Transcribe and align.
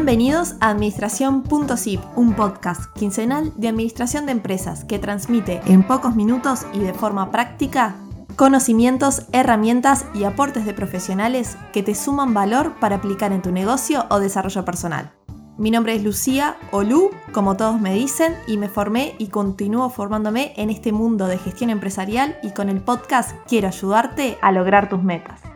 Bienvenidos 0.00 0.54
a 0.60 0.70
Administración.zip, 0.70 2.00
un 2.16 2.32
podcast 2.32 2.90
quincenal 2.96 3.52
de 3.56 3.68
administración 3.68 4.24
de 4.24 4.32
empresas 4.32 4.86
que 4.86 4.98
transmite 4.98 5.60
en 5.66 5.86
pocos 5.86 6.16
minutos 6.16 6.64
y 6.72 6.78
de 6.78 6.94
forma 6.94 7.30
práctica 7.30 7.96
conocimientos, 8.34 9.26
herramientas 9.32 10.06
y 10.14 10.24
aportes 10.24 10.64
de 10.64 10.72
profesionales 10.72 11.58
que 11.74 11.82
te 11.82 11.94
suman 11.94 12.32
valor 12.32 12.76
para 12.80 12.96
aplicar 12.96 13.32
en 13.32 13.42
tu 13.42 13.52
negocio 13.52 14.06
o 14.08 14.20
desarrollo 14.20 14.64
personal. 14.64 15.12
Mi 15.58 15.70
nombre 15.70 15.94
es 15.94 16.02
Lucía 16.02 16.56
o 16.72 16.82
Lu, 16.82 17.10
como 17.32 17.58
todos 17.58 17.78
me 17.78 17.92
dicen, 17.92 18.34
y 18.46 18.56
me 18.56 18.70
formé 18.70 19.14
y 19.18 19.26
continúo 19.26 19.90
formándome 19.90 20.54
en 20.56 20.70
este 20.70 20.92
mundo 20.92 21.26
de 21.26 21.36
gestión 21.36 21.68
empresarial 21.68 22.38
y 22.42 22.52
con 22.52 22.70
el 22.70 22.80
podcast 22.80 23.36
quiero 23.46 23.68
ayudarte 23.68 24.38
a 24.40 24.50
lograr 24.50 24.88
tus 24.88 25.02
metas. 25.02 25.49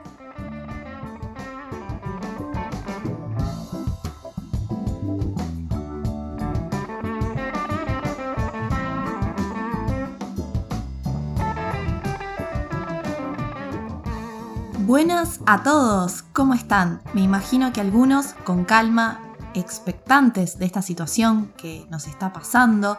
Buenas 14.95 15.41
a 15.45 15.65
todos, 15.65 16.23
¿cómo 16.33 16.55
están? 16.55 17.03
Me 17.15 17.21
imagino 17.21 17.73
que 17.73 17.81
algunos 17.81 18.27
con 18.45 18.65
calma 18.65 19.35
expectantes 19.53 20.57
de 20.57 20.67
esta 20.67 20.83
situación 20.83 21.53
que 21.57 21.85
nos 21.91 22.07
está 22.07 22.33
pasando 22.33 22.97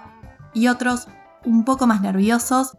y 0.54 0.68
otros 0.68 1.08
un 1.46 1.64
poco 1.64 1.88
más 1.88 2.02
nerviosos 2.02 2.78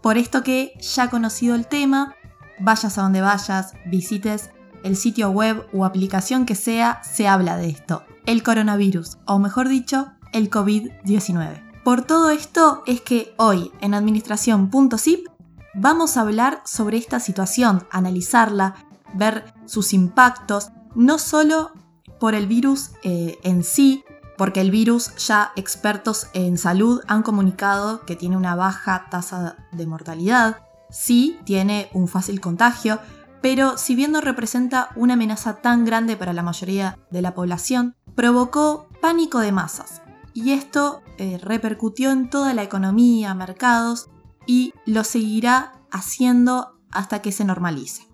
por 0.00 0.16
esto 0.16 0.44
que 0.44 0.74
ya 0.78 1.10
conocido 1.10 1.56
el 1.56 1.66
tema, 1.66 2.14
vayas 2.60 2.98
a 2.98 3.02
donde 3.02 3.20
vayas, 3.20 3.72
visites 3.86 4.50
el 4.84 4.94
sitio 4.94 5.30
web 5.30 5.66
o 5.72 5.84
aplicación 5.84 6.46
que 6.46 6.54
sea, 6.54 7.02
se 7.02 7.26
habla 7.26 7.56
de 7.56 7.68
esto, 7.68 8.04
el 8.26 8.44
coronavirus, 8.44 9.18
o 9.26 9.40
mejor 9.40 9.68
dicho, 9.68 10.12
el 10.32 10.50
COVID-19. 10.50 11.82
Por 11.82 12.02
todo 12.02 12.30
esto 12.30 12.84
es 12.86 13.00
que 13.00 13.34
hoy 13.38 13.72
en 13.80 13.94
administración.zip 13.94 15.31
vamos 15.74 16.16
a 16.16 16.22
hablar 16.22 16.62
sobre 16.64 16.98
esta 16.98 17.20
situación, 17.20 17.86
analizarla, 17.90 18.74
ver 19.14 19.52
sus 19.66 19.92
impactos, 19.92 20.70
no 20.94 21.18
solo 21.18 21.72
por 22.18 22.34
el 22.34 22.46
virus 22.46 22.90
eh, 23.02 23.38
en 23.42 23.64
sí, 23.64 24.04
porque 24.36 24.60
el 24.60 24.70
virus 24.70 25.14
ya 25.16 25.52
expertos 25.56 26.28
en 26.34 26.58
salud 26.58 27.00
han 27.06 27.22
comunicado 27.22 28.04
que 28.04 28.16
tiene 28.16 28.36
una 28.36 28.54
baja 28.54 29.06
tasa 29.10 29.56
de 29.72 29.86
mortalidad, 29.86 30.58
sí 30.90 31.38
tiene 31.44 31.88
un 31.92 32.08
fácil 32.08 32.40
contagio, 32.40 32.98
pero 33.40 33.76
si 33.76 33.94
bien 33.94 34.12
no 34.12 34.20
representa 34.20 34.90
una 34.94 35.14
amenaza 35.14 35.56
tan 35.56 35.84
grande 35.84 36.16
para 36.16 36.32
la 36.32 36.42
mayoría 36.42 36.98
de 37.10 37.22
la 37.22 37.34
población, 37.34 37.96
provocó 38.14 38.88
pánico 39.00 39.40
de 39.40 39.52
masas. 39.52 40.02
Y 40.34 40.52
esto 40.52 41.02
eh, 41.18 41.38
repercutió 41.42 42.10
en 42.10 42.30
toda 42.30 42.54
la 42.54 42.62
economía, 42.62 43.34
mercados, 43.34 44.08
y 44.46 44.74
lo 44.86 45.04
seguirá 45.04 45.80
haciendo 45.90 46.78
hasta 46.90 47.22
que 47.22 47.32
se 47.32 47.44
normalice. 47.44 48.06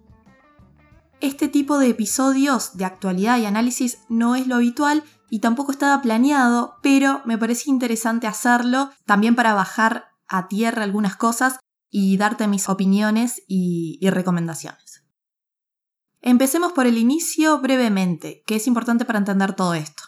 Este 1.21 1.49
tipo 1.49 1.79
de 1.79 1.89
episodios 1.89 2.77
de 2.77 2.85
actualidad 2.85 3.39
y 3.39 3.47
análisis 3.47 3.99
no 4.09 4.37
es 4.37 4.47
lo 4.47 4.55
habitual 4.55 5.03
y 5.31 5.41
tampoco 5.41 5.73
estaba 5.73 6.01
planeado, 6.01 6.77
pero 6.83 7.23
me 7.25 7.39
parece 7.39 7.71
interesante 7.71 8.27
hacerlo 8.27 8.91
también 9.05 9.35
para 9.35 9.53
bajar 9.55 10.11
a 10.29 10.49
tierra 10.49 10.85
algunas 10.85 11.17
cosas 11.17 11.59
y 11.91 12.17
darte 12.19 12.47
mis 12.47 12.69
opiniones 12.69 13.43
y, 13.49 13.99
y 14.01 14.11
recomendaciones. 14.11 15.03
Empecemos 16.21 16.73
por 16.73 16.87
el 16.87 16.99
inicio 16.99 17.61
brevemente, 17.61 18.43
que 18.47 18.57
es 18.57 18.67
importante 18.67 19.05
para 19.05 19.19
entender 19.19 19.55
todo 19.55 19.75
esto. 19.75 20.05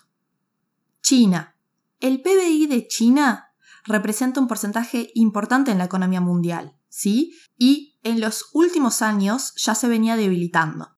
China. 1.02 1.56
El 1.98 2.22
PBI 2.22 2.66
de 2.66 2.86
China 2.86 3.49
representa 3.90 4.40
un 4.40 4.48
porcentaje 4.48 5.10
importante 5.14 5.70
en 5.70 5.78
la 5.78 5.84
economía 5.84 6.20
mundial, 6.20 6.76
¿sí? 6.88 7.34
Y 7.56 7.98
en 8.02 8.20
los 8.20 8.50
últimos 8.52 9.02
años 9.02 9.52
ya 9.56 9.74
se 9.74 9.88
venía 9.88 10.16
debilitando. 10.16 10.96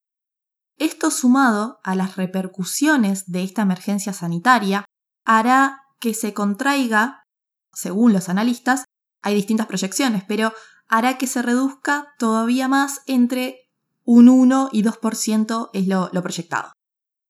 Esto 0.78 1.10
sumado 1.10 1.81
a 1.84 1.94
las 1.94 2.16
repercusiones 2.16 3.31
de 3.31 3.42
esta 3.42 3.62
emergencia 3.62 4.12
sanitaria 4.12 4.84
hará 5.25 5.82
que 6.00 6.14
se 6.14 6.34
contraiga, 6.34 7.25
según 7.72 8.12
los 8.12 8.28
analistas, 8.28 8.84
hay 9.22 9.34
distintas 9.34 9.66
proyecciones, 9.66 10.25
pero 10.26 10.52
hará 10.88 11.19
que 11.19 11.26
se 11.26 11.42
reduzca 11.42 12.08
todavía 12.19 12.69
más 12.69 13.02
entre 13.06 13.70
un 14.04 14.28
1 14.28 14.70
y 14.72 14.82
2% 14.82 15.70
es 15.72 15.86
lo, 15.86 16.10
lo 16.12 16.22
proyectado. 16.22 16.72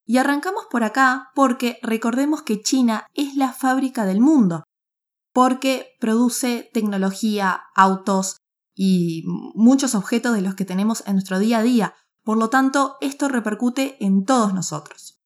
Y 0.04 0.16
arrancamos 0.16 0.66
por 0.70 0.84
acá 0.84 1.30
porque 1.34 1.78
recordemos 1.82 2.42
que 2.42 2.60
China 2.60 3.06
es 3.14 3.36
la 3.36 3.52
fábrica 3.52 4.04
del 4.04 4.20
mundo, 4.20 4.64
porque 5.32 5.96
produce 6.00 6.70
tecnología, 6.72 7.62
autos 7.74 8.36
y 8.74 9.24
muchos 9.54 9.94
objetos 9.94 10.34
de 10.34 10.42
los 10.42 10.54
que 10.54 10.64
tenemos 10.64 11.02
en 11.06 11.14
nuestro 11.14 11.38
día 11.38 11.58
a 11.58 11.62
día. 11.62 11.94
Por 12.22 12.38
lo 12.38 12.50
tanto, 12.50 12.96
esto 13.00 13.28
repercute 13.28 13.96
en 14.04 14.24
todos 14.24 14.54
nosotros. 14.54 15.20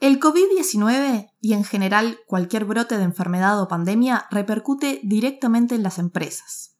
El 0.00 0.18
COVID-19 0.18 1.32
y 1.42 1.52
en 1.52 1.64
general 1.64 2.20
cualquier 2.26 2.64
brote 2.64 2.96
de 2.96 3.04
enfermedad 3.04 3.60
o 3.60 3.68
pandemia 3.68 4.26
repercute 4.30 5.00
directamente 5.04 5.74
en 5.74 5.82
las 5.82 5.98
empresas. 5.98 6.78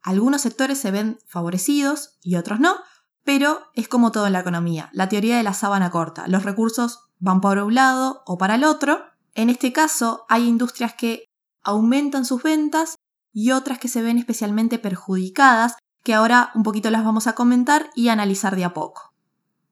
Algunos 0.00 0.40
sectores 0.40 0.78
se 0.78 0.90
ven 0.90 1.18
favorecidos 1.26 2.18
y 2.22 2.36
otros 2.36 2.58
no, 2.58 2.76
pero 3.22 3.60
es 3.74 3.86
como 3.86 4.12
todo 4.12 4.26
en 4.26 4.32
la 4.32 4.40
economía, 4.40 4.88
la 4.92 5.08
teoría 5.08 5.36
de 5.36 5.42
la 5.42 5.52
sábana 5.52 5.90
corta. 5.90 6.26
Los 6.26 6.44
recursos 6.44 7.00
van 7.18 7.40
por 7.40 7.58
un 7.58 7.74
lado 7.74 8.22
o 8.26 8.38
para 8.38 8.54
el 8.54 8.64
otro. 8.64 9.04
En 9.34 9.50
este 9.50 9.72
caso, 9.72 10.24
hay 10.28 10.48
industrias 10.48 10.94
que 10.94 11.31
aumentan 11.62 12.24
sus 12.24 12.42
ventas 12.42 12.96
y 13.32 13.52
otras 13.52 13.78
que 13.78 13.88
se 13.88 14.02
ven 14.02 14.18
especialmente 14.18 14.78
perjudicadas 14.78 15.76
que 16.02 16.14
ahora 16.14 16.50
un 16.54 16.62
poquito 16.62 16.90
las 16.90 17.04
vamos 17.04 17.26
a 17.26 17.34
comentar 17.34 17.90
y 17.94 18.08
analizar 18.08 18.56
de 18.56 18.64
a 18.64 18.74
poco. 18.74 19.14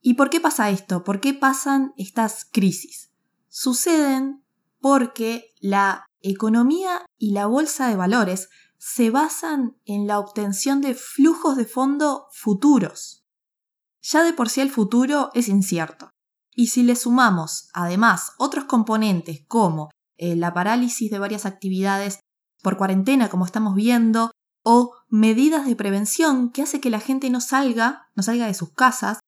¿Y 0.01 0.15
por 0.15 0.31
qué 0.31 0.41
pasa 0.41 0.71
esto? 0.71 1.05
¿Por 1.05 1.21
qué 1.21 1.35
pasan 1.35 1.93
estas 1.97 2.47
crisis? 2.51 3.11
Suceden 3.49 4.43
porque 4.81 5.53
la 5.61 6.07
economía 6.23 7.05
y 7.19 7.33
la 7.33 7.47
bolsa 7.47 7.89
de 7.89 7.97
valores 7.97 8.49
se 8.79 9.11
basan 9.11 9.77
en 9.85 10.07
la 10.07 10.19
obtención 10.19 10.81
de 10.81 10.95
flujos 10.95 11.57
de 11.57 11.67
fondo 11.67 12.29
futuros. 12.33 13.27
Ya 14.01 14.23
de 14.23 14.33
por 14.33 14.49
sí 14.49 14.63
el 14.63 14.71
futuro 14.71 15.31
es 15.35 15.49
incierto. 15.49 16.11
Y 16.55 16.69
si 16.69 16.83
le 16.83 16.97
sumamos 16.97 17.69
además 17.75 18.33
otros 18.39 18.65
componentes 18.65 19.45
como 19.47 19.91
eh, 20.21 20.37
la 20.37 20.53
parálisis 20.53 21.11
de 21.11 21.19
varias 21.19 21.47
actividades 21.47 22.21
por 22.63 22.77
cuarentena, 22.77 23.31
como 23.31 23.47
estamos 23.47 23.75
viendo, 23.75 24.31
o 24.63 24.93
medidas 25.09 25.67
de 25.67 25.75
prevención 25.75 26.51
que 26.51 26.61
hace 26.61 26.79
que 26.79 26.91
la 26.91 27.01
gente 27.01 27.31
no 27.31 27.41
salga, 27.41 28.11
no 28.15 28.23
salga 28.23 28.47
de 28.47 28.53
sus 28.53 28.75
casas, 28.75 29.21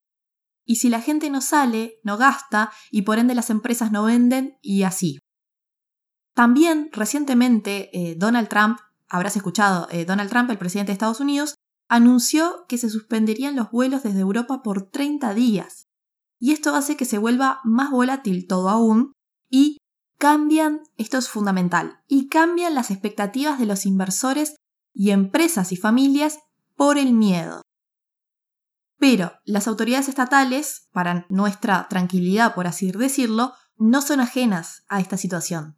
y 0.66 0.76
si 0.76 0.90
la 0.90 1.00
gente 1.00 1.30
no 1.30 1.40
sale, 1.40 1.94
no 2.04 2.18
gasta, 2.18 2.70
y 2.90 3.02
por 3.02 3.18
ende 3.18 3.34
las 3.34 3.48
empresas 3.48 3.90
no 3.90 4.04
venden, 4.04 4.58
y 4.60 4.82
así. 4.82 5.18
También 6.34 6.90
recientemente 6.92 7.90
eh, 7.92 8.14
Donald 8.16 8.48
Trump, 8.48 8.78
habrás 9.08 9.34
escuchado, 9.36 9.88
eh, 9.90 10.04
Donald 10.04 10.28
Trump, 10.28 10.50
el 10.50 10.58
presidente 10.58 10.90
de 10.90 10.94
Estados 10.94 11.20
Unidos, 11.20 11.54
anunció 11.88 12.66
que 12.68 12.76
se 12.76 12.90
suspenderían 12.90 13.56
los 13.56 13.70
vuelos 13.70 14.02
desde 14.02 14.20
Europa 14.20 14.62
por 14.62 14.90
30 14.90 15.32
días. 15.32 15.86
Y 16.38 16.52
esto 16.52 16.74
hace 16.74 16.96
que 16.96 17.04
se 17.06 17.18
vuelva 17.18 17.60
más 17.64 17.90
volátil 17.90 18.46
todo 18.46 18.68
aún 18.68 19.12
y 19.50 19.78
cambian, 20.22 20.82
esto 20.98 21.18
es 21.18 21.28
fundamental, 21.28 21.98
y 22.06 22.28
cambian 22.28 22.76
las 22.76 22.92
expectativas 22.92 23.58
de 23.58 23.66
los 23.66 23.86
inversores 23.86 24.54
y 24.94 25.10
empresas 25.10 25.72
y 25.72 25.76
familias 25.76 26.38
por 26.76 26.96
el 26.96 27.12
miedo. 27.12 27.60
Pero 29.00 29.32
las 29.44 29.66
autoridades 29.66 30.08
estatales, 30.08 30.86
para 30.92 31.26
nuestra 31.28 31.88
tranquilidad 31.88 32.54
por 32.54 32.68
así 32.68 32.92
decirlo, 32.92 33.54
no 33.78 34.00
son 34.00 34.20
ajenas 34.20 34.84
a 34.88 35.00
esta 35.00 35.16
situación. 35.16 35.74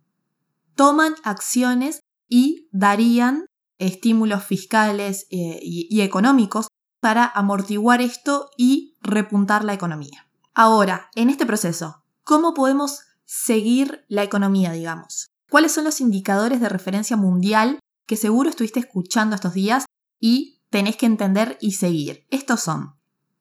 Toman 0.75 1.14
acciones 1.25 2.00
y 2.29 2.69
darían 2.70 3.46
estímulos 3.79 4.44
fiscales 4.44 5.26
eh, 5.31 5.58
y 5.62 6.02
económicos 6.02 6.69
para 7.00 7.25
amortiguar 7.25 8.02
esto 8.02 8.50
y 8.58 8.99
repuntar 9.00 9.64
la 9.64 9.73
economía. 9.73 10.29
Ahora, 10.52 11.08
en 11.14 11.31
este 11.31 11.46
proceso, 11.46 12.05
¿cómo 12.25 12.52
podemos 12.52 13.00
seguir 13.25 14.05
la 14.09 14.23
economía, 14.23 14.73
digamos? 14.73 15.29
¿Cuáles 15.50 15.73
son 15.73 15.85
los 15.85 16.00
indicadores 16.00 16.61
de 16.61 16.69
referencia 16.69 17.17
mundial 17.17 17.79
que 18.06 18.17
seguro 18.17 18.50
estuviste 18.50 18.81
escuchando 18.81 19.35
estos 19.35 19.55
días 19.55 19.87
y 20.21 20.61
tenés 20.71 20.97
que 20.97 21.06
entender 21.06 21.56
y 21.61 21.73
seguir. 21.73 22.26
Estos 22.31 22.61
son 22.61 22.94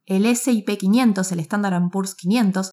el 0.06 0.26
SIP 0.36 0.78
500, 0.78 1.32
el 1.32 1.40
Standard 1.40 1.90
Poor's 1.90 2.16
500. 2.16 2.72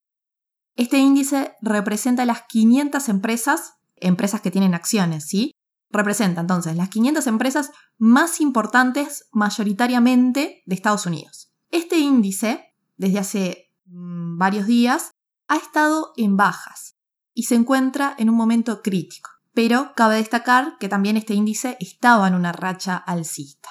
Este 0.76 0.98
índice 0.98 1.54
representa 1.60 2.24
las 2.24 2.42
500 2.48 3.08
empresas, 3.08 3.74
empresas 3.96 4.40
que 4.40 4.50
tienen 4.50 4.74
acciones, 4.74 5.26
¿sí? 5.26 5.52
Representa 5.90 6.40
entonces 6.40 6.76
las 6.76 6.88
500 6.88 7.26
empresas 7.26 7.70
más 7.98 8.40
importantes 8.40 9.28
mayoritariamente 9.32 10.62
de 10.64 10.74
Estados 10.74 11.06
Unidos. 11.06 11.50
Este 11.70 11.98
índice, 11.98 12.74
desde 12.96 13.18
hace 13.18 13.72
mm, 13.86 14.38
varios 14.38 14.66
días, 14.66 15.12
ha 15.48 15.56
estado 15.56 16.12
en 16.16 16.36
bajas. 16.36 16.96
Y 17.34 17.44
se 17.44 17.54
encuentra 17.54 18.14
en 18.18 18.30
un 18.30 18.36
momento 18.36 18.82
crítico. 18.82 19.30
Pero 19.52 19.92
cabe 19.96 20.16
destacar 20.16 20.76
que 20.78 20.88
también 20.88 21.16
este 21.16 21.34
índice 21.34 21.76
estaba 21.80 22.28
en 22.28 22.34
una 22.34 22.52
racha 22.52 22.96
alcista. 22.96 23.68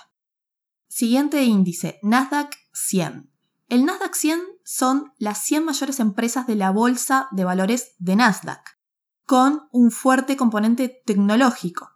Siguiente 0.88 1.44
índice, 1.44 2.00
Nasdaq 2.04 2.56
100. 2.74 3.32
El 3.70 3.86
Nasdaq 3.86 4.16
100 4.16 4.42
son 4.64 5.14
las 5.18 5.44
100 5.44 5.66
mayores 5.66 6.00
empresas 6.00 6.48
de 6.48 6.56
la 6.56 6.72
bolsa 6.72 7.28
de 7.32 7.44
valores 7.46 7.96
de 8.00 8.16
Nasdaq, 8.16 8.78
con 9.26 9.70
un 9.72 9.92
fuerte 9.92 10.36
componente 10.36 11.02
tecnológico. 11.06 11.92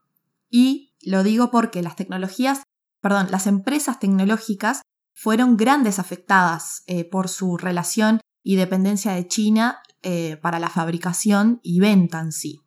Y 0.50 0.96
lo 1.02 1.24
digo 1.24 1.52
porque 1.52 1.82
las 1.82 1.96
tecnologías, 1.96 2.64
perdón, 3.02 3.28
las 3.32 3.48
empresas 3.48 4.00
tecnológicas 4.00 4.82
fueron 5.14 5.58
grandes 5.58 6.00
afectadas 6.00 6.84
eh, 6.88 7.10
por 7.10 7.28
su 7.28 7.58
relación 7.58 8.22
y 8.44 8.56
dependencia 8.56 9.14
de 9.14 9.28
China 9.28 9.82
eh, 10.04 10.38
para 10.42 10.60
la 10.60 10.70
fabricación 10.70 11.60
y 11.64 11.80
venta 11.80 12.20
en 12.20 12.32
sí. 12.32 12.62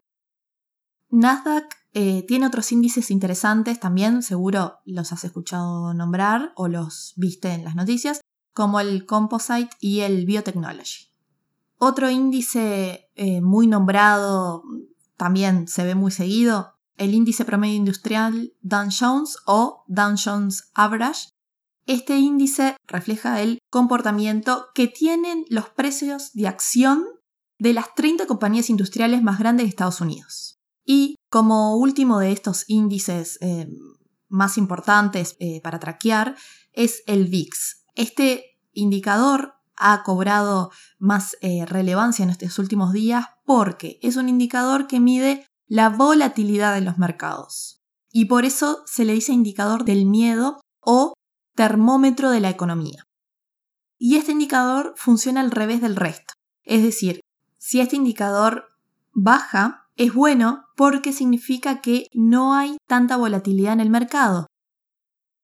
Nasdaq 1.11 1.65
eh, 1.93 2.25
tiene 2.27 2.47
otros 2.47 2.73
índices 2.73 3.11
interesantes 3.11 3.81
también, 3.81 4.23
seguro 4.23 4.79
los 4.85 5.13
has 5.13 5.25
escuchado 5.25 5.95
nombrar 5.95 6.53
o 6.57 6.69
los 6.69 7.15
viste 7.17 7.53
en 7.53 7.65
las 7.65 7.75
noticias, 7.75 8.21
como 8.53 8.81
el 8.81 9.07
Composite 9.07 9.71
y 9.81 10.01
el 10.01 10.27
Biotechnology. 10.27 11.13
Otro 11.79 12.11
índice 12.11 13.11
eh, 13.15 13.41
muy 13.41 13.67
nombrado, 13.67 14.63
también 15.17 15.69
se 15.69 15.85
ve 15.85 15.95
muy 15.95 16.11
seguido, 16.11 16.75
el 16.97 17.15
índice 17.15 17.45
promedio 17.45 17.77
industrial 17.77 18.53
Dow 18.63 18.89
Jones 18.91 19.37
o 19.47 19.85
Dow 19.87 20.15
Jones 20.23 20.71
Average, 20.75 21.29
este 21.87 22.19
índice 22.19 22.77
refleja 22.89 23.41
el 23.41 23.59
comportamiento 23.71 24.67
que 24.75 24.89
tienen 24.89 25.45
los 25.49 25.69
precios 25.69 26.33
de 26.33 26.49
acción 26.49 27.05
de 27.59 27.73
las 27.73 27.95
30 27.95 28.27
compañías 28.27 28.71
industriales 28.71 29.23
más 29.23 29.39
grandes 29.39 29.65
de 29.65 29.71
Estados 29.71 30.01
Unidos. 30.01 30.59
Y 30.85 31.17
como 31.31 31.77
último 31.77 32.19
de 32.19 32.33
estos 32.33 32.65
índices 32.69 33.39
eh, 33.41 33.69
más 34.29 34.59
importantes 34.59 35.37
eh, 35.41 35.61
para 35.63 35.79
traquear 35.79 36.37
es 36.73 37.03
el 37.07 37.27
VIX. 37.27 37.85
Este 37.95 38.59
indicador 38.73 39.55
ha 39.77 40.03
cobrado 40.03 40.71
más 40.99 41.37
eh, 41.41 41.67
relevancia 41.67 42.23
en 42.23 42.31
estos 42.31 42.59
últimos 42.59 42.93
días 42.93 43.27
porque 43.45 43.99
es 44.03 44.17
un 44.17 44.29
indicador 44.29 44.87
que 44.87 45.01
mide 45.01 45.47
la 45.67 45.89
volatilidad 45.89 46.75
de 46.75 46.81
los 46.81 46.99
mercados. 46.99 47.83
Y 48.11 48.27
por 48.27 48.45
eso 48.45 48.83
se 48.87 49.05
le 49.05 49.13
dice 49.13 49.33
indicador 49.33 49.85
del 49.85 50.07
miedo 50.07 50.61
o 50.81 51.13
termómetro 51.55 52.31
de 52.31 52.41
la 52.41 52.51
economía. 52.51 53.05
Y 53.99 54.17
este 54.17 54.33
indicador 54.33 54.95
funciona 54.97 55.41
al 55.41 55.51
revés 55.51 55.81
del 55.81 55.97
resto. 55.97 56.35
Es 56.63 56.83
decir, 56.83 57.21
si 57.67 57.81
este 57.81 57.97
indicador 57.97 58.69
baja, 59.13 59.89
es 59.97 60.15
bueno 60.15 60.67
porque 60.77 61.13
significa 61.13 61.81
que 61.81 62.07
no 62.15 62.55
hay 62.55 62.77
tanta 62.87 63.17
volatilidad 63.17 63.73
en 63.73 63.81
el 63.81 63.91
mercado. 63.91 64.47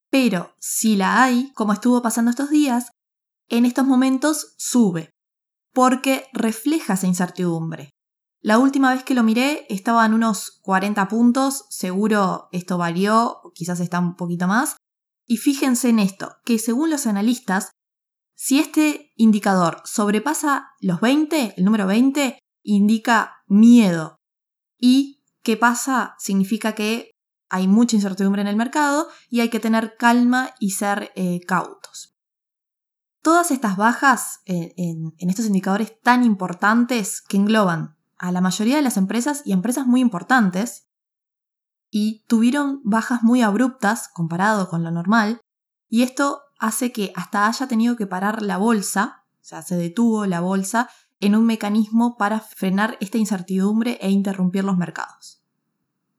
Pero 0.08 0.54
si 0.60 0.94
la 0.94 1.20
hay, 1.20 1.50
como 1.54 1.72
estuvo 1.72 2.00
pasando 2.00 2.30
estos 2.30 2.48
días, 2.48 2.92
en 3.48 3.66
estos 3.66 3.88
momentos 3.88 4.54
sube, 4.56 5.10
porque 5.74 6.26
refleja 6.32 6.94
esa 6.94 7.08
incertidumbre. 7.08 7.90
La 8.40 8.58
última 8.58 8.94
vez 8.94 9.02
que 9.02 9.14
lo 9.14 9.24
miré 9.24 9.66
estaba 9.68 10.06
en 10.06 10.14
unos 10.14 10.60
40 10.62 11.08
puntos, 11.08 11.64
seguro 11.70 12.48
esto 12.52 12.78
varió, 12.78 13.40
quizás 13.52 13.80
está 13.80 13.98
un 13.98 14.14
poquito 14.14 14.46
más, 14.46 14.76
y 15.26 15.38
fíjense 15.38 15.88
en 15.88 15.98
esto, 15.98 16.36
que 16.44 16.60
según 16.60 16.88
los 16.88 17.08
analistas, 17.08 17.72
si 18.42 18.58
este 18.58 19.12
indicador 19.14 19.82
sobrepasa 19.84 20.72
los 20.80 21.00
20, 21.00 21.54
el 21.56 21.64
número 21.64 21.86
20, 21.86 22.40
indica 22.64 23.36
miedo. 23.46 24.16
Y 24.76 25.22
qué 25.44 25.56
pasa 25.56 26.16
significa 26.18 26.74
que 26.74 27.12
hay 27.48 27.68
mucha 27.68 27.94
incertidumbre 27.94 28.42
en 28.42 28.48
el 28.48 28.56
mercado 28.56 29.06
y 29.30 29.42
hay 29.42 29.48
que 29.48 29.60
tener 29.60 29.96
calma 29.96 30.56
y 30.58 30.70
ser 30.70 31.12
eh, 31.14 31.38
cautos. 31.46 32.16
Todas 33.22 33.52
estas 33.52 33.76
bajas 33.76 34.40
en 34.46 35.14
estos 35.20 35.46
indicadores 35.46 36.00
tan 36.00 36.24
importantes 36.24 37.22
que 37.22 37.36
engloban 37.36 37.96
a 38.18 38.32
la 38.32 38.40
mayoría 38.40 38.74
de 38.74 38.82
las 38.82 38.96
empresas 38.96 39.42
y 39.44 39.52
empresas 39.52 39.86
muy 39.86 40.00
importantes, 40.00 40.88
y 41.92 42.24
tuvieron 42.26 42.80
bajas 42.82 43.22
muy 43.22 43.40
abruptas 43.40 44.08
comparado 44.12 44.68
con 44.68 44.82
lo 44.82 44.90
normal, 44.90 45.40
y 45.88 46.02
esto 46.02 46.40
hace 46.62 46.92
que 46.92 47.12
hasta 47.16 47.48
haya 47.48 47.66
tenido 47.66 47.96
que 47.96 48.06
parar 48.06 48.40
la 48.40 48.56
bolsa, 48.56 49.24
o 49.32 49.44
sea, 49.44 49.62
se 49.62 49.76
detuvo 49.76 50.26
la 50.26 50.38
bolsa 50.38 50.88
en 51.18 51.34
un 51.34 51.44
mecanismo 51.44 52.16
para 52.16 52.38
frenar 52.38 52.96
esta 53.00 53.18
incertidumbre 53.18 53.98
e 54.00 54.10
interrumpir 54.10 54.62
los 54.62 54.76
mercados. 54.76 55.42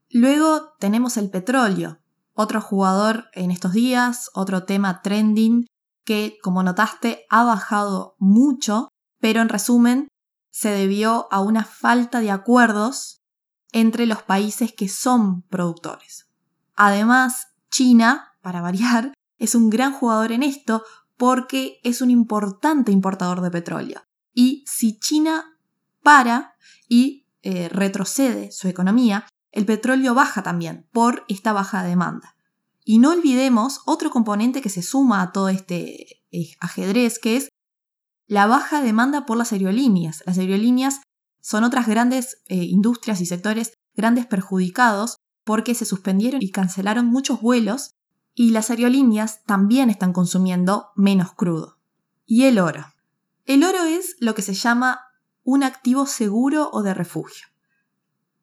Luego 0.09 0.73
tenemos 0.79 1.15
el 1.15 1.29
petróleo, 1.29 1.99
otro 2.33 2.59
jugador 2.59 3.29
en 3.31 3.51
estos 3.51 3.71
días, 3.71 4.29
otro 4.33 4.65
tema 4.65 5.01
trending 5.01 5.65
que, 6.03 6.37
como 6.43 6.61
notaste, 6.61 7.25
ha 7.29 7.45
bajado 7.45 8.17
mucho, 8.19 8.89
pero 9.21 9.39
en 9.39 9.47
resumen, 9.47 10.09
se 10.51 10.71
debió 10.71 11.29
a 11.31 11.39
una 11.39 11.63
falta 11.63 12.19
de 12.19 12.31
acuerdos 12.31 13.21
entre 13.71 14.07
los 14.07 14.21
países 14.23 14.73
que 14.73 14.89
son 14.89 15.43
productores. 15.43 16.27
Además, 16.75 17.47
China, 17.71 18.33
para 18.41 18.61
variar, 18.61 19.13
es 19.37 19.55
un 19.55 19.69
gran 19.69 19.93
jugador 19.93 20.31
en 20.31 20.43
esto 20.43 20.83
porque 21.17 21.79
es 21.83 22.01
un 22.01 22.09
importante 22.09 22.91
importador 22.91 23.41
de 23.41 23.51
petróleo. 23.51 24.01
Y 24.33 24.63
si 24.67 24.99
China 24.99 25.57
para 26.01 26.55
y 26.87 27.27
eh, 27.41 27.69
retrocede 27.69 28.51
su 28.51 28.67
economía, 28.67 29.27
el 29.51 29.65
petróleo 29.65 30.13
baja 30.15 30.43
también 30.43 30.87
por 30.91 31.23
esta 31.27 31.53
baja 31.53 31.83
demanda. 31.83 32.35
Y 32.83 32.99
no 32.99 33.11
olvidemos 33.11 33.81
otro 33.85 34.09
componente 34.09 34.61
que 34.61 34.69
se 34.69 34.81
suma 34.81 35.21
a 35.21 35.31
todo 35.31 35.49
este 35.49 36.23
eh, 36.31 36.55
ajedrez, 36.59 37.19
que 37.19 37.37
es 37.37 37.49
la 38.27 38.47
baja 38.47 38.81
demanda 38.81 39.25
por 39.25 39.37
las 39.37 39.53
aerolíneas. 39.53 40.23
Las 40.25 40.37
aerolíneas 40.37 41.01
son 41.41 41.63
otras 41.63 41.87
grandes 41.87 42.41
eh, 42.47 42.55
industrias 42.55 43.21
y 43.21 43.25
sectores 43.25 43.73
grandes 43.95 44.25
perjudicados 44.25 45.17
porque 45.43 45.75
se 45.75 45.85
suspendieron 45.85 46.41
y 46.41 46.49
cancelaron 46.49 47.05
muchos 47.05 47.41
vuelos 47.41 47.91
y 48.35 48.51
las 48.51 48.69
aerolíneas 48.69 49.43
también 49.45 49.89
están 49.89 50.13
consumiendo 50.13 50.89
menos 50.95 51.33
crudo. 51.33 51.77
Y 52.25 52.45
el 52.45 52.59
oro. 52.59 52.85
El 53.45 53.63
oro 53.63 53.83
es 53.83 54.15
lo 54.19 54.35
que 54.35 54.41
se 54.41 54.53
llama 54.53 55.01
un 55.43 55.63
activo 55.63 56.05
seguro 56.05 56.69
o 56.71 56.81
de 56.83 56.93
refugio. 56.93 57.47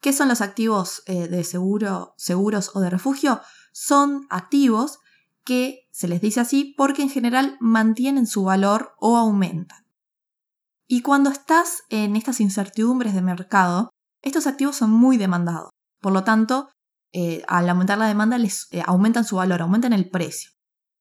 ¿Qué 0.01 0.13
son 0.13 0.29
los 0.29 0.41
activos 0.41 1.03
eh, 1.07 1.29
de 1.29 1.45
seguro, 1.45 2.15
seguros 2.17 2.71
o 2.75 2.81
de 2.81 2.91
refugio? 2.91 3.41
Son 3.73 4.27
activos 4.31 4.99
que 5.45 5.89
se 5.91 6.09
les 6.09 6.21
dice 6.21 6.41
así 6.41 6.75
porque 6.77 7.03
en 7.03 7.11
general 7.11 7.57
mantienen 7.61 8.27
su 8.27 8.45
valor 8.45 8.95
o 8.99 9.17
aumentan. 9.17 9.87
Y 10.87 11.03
cuando 11.03 11.31
estás 11.31 11.85
en 11.89 12.17
estas 12.17 12.41
incertidumbres 12.41 13.15
de 13.15 13.23
mercado, 13.23 13.91
estos 14.23 14.47
activos 14.47 14.77
son 14.77 14.91
muy 14.91 15.17
demandados. 15.17 15.71
Por 16.01 16.13
lo 16.13 16.25
tanto, 16.25 16.69
eh, 17.13 17.43
al 17.49 17.69
aumentar 17.69 17.99
la 17.99 18.07
demanda, 18.07 18.39
les 18.39 18.69
eh, 18.71 18.83
aumentan 18.87 19.25
su 19.25 19.37
valor, 19.37 19.63
aumentan 19.63 19.93
el 19.93 20.09
precio. 20.11 20.51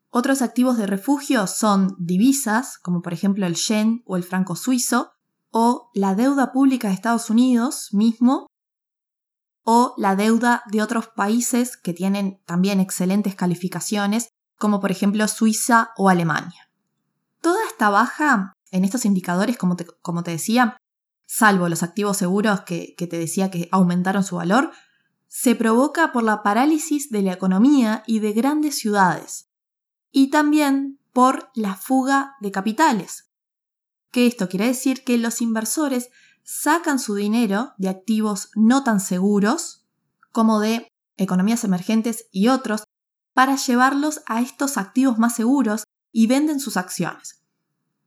Otros 0.09 0.41
activos 0.41 0.77
de 0.77 0.87
refugio 0.87 1.45
son 1.45 1.95
divisas, 1.99 2.79
como 2.79 3.01
por 3.01 3.13
ejemplo 3.13 3.45
el 3.45 3.55
yen 3.55 4.01
o 4.05 4.17
el 4.17 4.23
franco 4.23 4.55
suizo, 4.55 5.11
o 5.51 5.91
la 5.93 6.15
deuda 6.15 6.51
pública 6.51 6.87
de 6.87 6.95
Estados 6.95 7.29
Unidos 7.29 7.89
mismo, 7.91 8.47
o 9.63 9.93
la 9.97 10.15
deuda 10.15 10.63
de 10.71 10.81
otros 10.81 11.07
países 11.07 11.77
que 11.77 11.93
tienen 11.93 12.41
también 12.45 12.79
excelentes 12.79 13.35
calificaciones, 13.35 14.29
como 14.57 14.79
por 14.79 14.91
ejemplo 14.91 15.27
Suiza 15.27 15.91
o 15.95 16.09
Alemania. 16.09 16.71
Toda 17.39 17.59
esta 17.67 17.89
baja 17.89 18.53
en 18.71 18.83
estos 18.83 19.05
indicadores, 19.05 19.57
como 19.57 19.75
te, 19.75 20.31
decía, 20.31 20.77
salvo 21.27 21.69
los 21.69 21.83
activos 21.83 22.17
seguros 22.17 22.61
que, 22.61 22.95
que 22.97 23.05
te 23.05 23.19
decía 23.19 23.51
que 23.51 23.69
aumentaron 23.71 24.23
su 24.23 24.37
valor, 24.37 24.71
se 25.29 25.55
provoca 25.55 26.11
por 26.11 26.23
la 26.23 26.41
parálisis 26.43 27.11
de 27.11 27.21
la 27.21 27.33
economía 27.33 28.03
y 28.07 28.19
de 28.19 28.33
grandes 28.33 28.77
ciudades, 28.77 29.47
y 30.11 30.31
también 30.31 30.99
por 31.13 31.51
la 31.53 31.75
fuga 31.75 32.35
de 32.41 32.51
capitales. 32.51 33.31
Que 34.11 34.25
esto 34.25 34.49
quiere 34.49 34.65
decir 34.65 35.03
que 35.03 35.17
los 35.19 35.41
inversores 35.41 36.09
sacan 36.43 36.97
su 36.97 37.13
dinero 37.13 37.73
de 37.77 37.89
activos 37.89 38.49
no 38.55 38.83
tan 38.83 38.99
seguros, 38.99 39.85
como 40.31 40.59
de 40.59 40.87
economías 41.15 41.63
emergentes 41.63 42.25
y 42.31 42.47
otros, 42.47 42.83
para 43.33 43.55
llevarlos 43.55 44.21
a 44.25 44.41
estos 44.41 44.77
activos 44.77 45.19
más 45.19 45.35
seguros 45.35 45.83
y 46.11 46.25
venden 46.25 46.59
sus 46.59 46.75
acciones. 46.75 47.43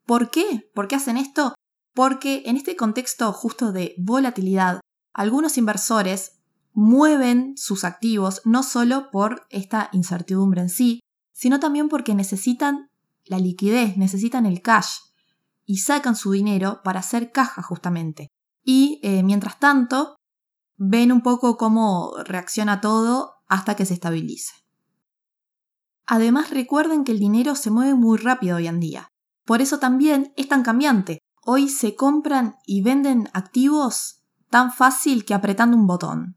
¿Por 0.07 0.31
qué? 0.31 0.69
¿Por 0.75 0.89
qué 0.89 0.97
hacen 0.97 1.17
esto? 1.17 1.55
Porque 1.95 2.43
en 2.47 2.57
este 2.57 2.75
contexto 2.75 3.33
justo 3.33 3.71
de 3.71 3.95
volatilidad, 3.97 4.81
algunos 5.13 5.57
inversores 5.57 6.42
mueven 6.73 7.55
sus 7.57 7.85
activos 7.85 8.43
no 8.45 8.63
solo 8.63 9.11
por 9.11 9.47
esta 9.51 9.89
incertidumbre 9.93 10.63
en 10.63 10.69
sí, 10.69 11.01
sino 11.33 11.61
también 11.61 11.89
porque 11.89 12.15
necesitan 12.15 12.91
la 13.25 13.39
liquidez, 13.39 13.97
necesitan 13.97 14.47
el 14.47 14.63
cash 14.63 14.99
y 15.65 15.79
sacan 15.79 16.17
su 16.17 16.33
dinero 16.33 16.81
para 16.83 17.01
hacer 17.01 17.33
caja 17.33 17.63
justamente, 17.63 18.29
y 18.65 19.01
eh, 19.03 19.23
mientras 19.23 19.59
tanto 19.59 20.17
ven 20.77 21.13
un 21.13 21.23
poco 21.23 21.57
cómo 21.57 22.15
reacciona 22.25 22.81
todo 22.81 23.35
hasta 23.49 23.77
que 23.77 23.87
se 23.87 23.95
estabilice. 23.95 24.53
Además 26.07 26.51
recuerden 26.51 27.05
que 27.05 27.13
el 27.13 27.19
dinero 27.19 27.55
se 27.55 27.71
mueve 27.71 27.95
muy 27.95 28.19
rápido 28.19 28.57
hoy 28.57 28.67
en 28.67 28.81
día. 28.81 29.09
Por 29.45 29.61
eso 29.61 29.79
también 29.79 30.33
es 30.37 30.49
tan 30.49 30.63
cambiante. 30.63 31.19
Hoy 31.45 31.69
se 31.69 31.95
compran 31.95 32.57
y 32.67 32.83
venden 32.83 33.29
activos 33.33 34.23
tan 34.51 34.73
fácil 34.73 35.25
que 35.25 35.35
apretando 35.35 35.77
un 35.77 35.87
botón. 35.87 36.37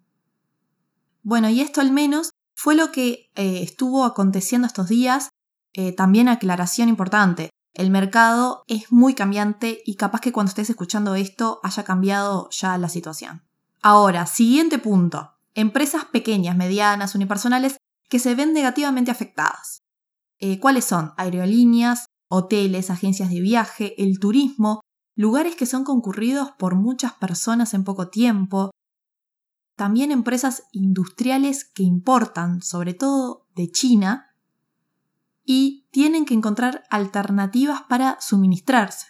Bueno, 1.25 1.50
y 1.50 1.60
esto 1.60 1.82
al 1.82 1.91
menos 1.91 2.29
fue 2.55 2.75
lo 2.75 2.91
que 2.91 3.32
eh, 3.34 3.63
estuvo 3.63 4.05
aconteciendo 4.05 4.67
estos 4.67 4.88
días. 4.88 5.29
Eh, 5.74 5.91
también 5.91 6.29
aclaración 6.29 6.88
importante. 6.88 7.50
El 7.74 7.89
mercado 7.89 8.63
es 8.67 8.91
muy 8.91 9.15
cambiante 9.15 9.82
y 9.86 9.96
capaz 9.96 10.22
que 10.22 10.32
cuando 10.32 10.50
estés 10.50 10.70
escuchando 10.70 11.15
esto 11.15 11.60
haya 11.63 11.84
cambiado 11.84 12.48
ya 12.51 12.77
la 12.77 12.89
situación. 12.89 13.41
Ahora, 13.82 14.27
siguiente 14.27 14.77
punto. 14.77 15.32
Empresas 15.55 16.05
pequeñas, 16.05 16.55
medianas, 16.55 17.15
unipersonales 17.15 17.77
que 18.08 18.20
se 18.20 18.36
ven 18.36 18.53
negativamente 18.53 19.10
afectadas. 19.10 19.79
Eh, 20.38 20.60
¿Cuáles 20.60 20.86
son? 20.86 21.13
Aerolíneas, 21.17 22.05
hoteles, 22.29 22.91
agencias 22.91 23.32
de 23.32 23.41
viaje, 23.41 23.96
el 24.01 24.20
turismo, 24.20 24.82
lugares 25.15 25.55
que 25.55 25.65
son 25.65 25.86
concurridos 25.86 26.51
por 26.51 26.75
muchas 26.75 27.13
personas 27.13 27.74
en 27.74 27.84
poco 27.84 28.10
tiempo. 28.10 28.70
También 29.75 30.12
empresas 30.12 30.63
industriales 30.72 31.65
que 31.65 31.84
importan, 31.84 32.62
sobre 32.62 32.94
todo 32.94 33.46
de 33.55 33.70
China, 33.70 34.34
y 35.44 35.88
tienen 35.91 36.25
que 36.25 36.34
encontrar 36.34 36.84
alternativas 36.89 37.84
para 37.84 38.17
suministrarse. 38.20 39.08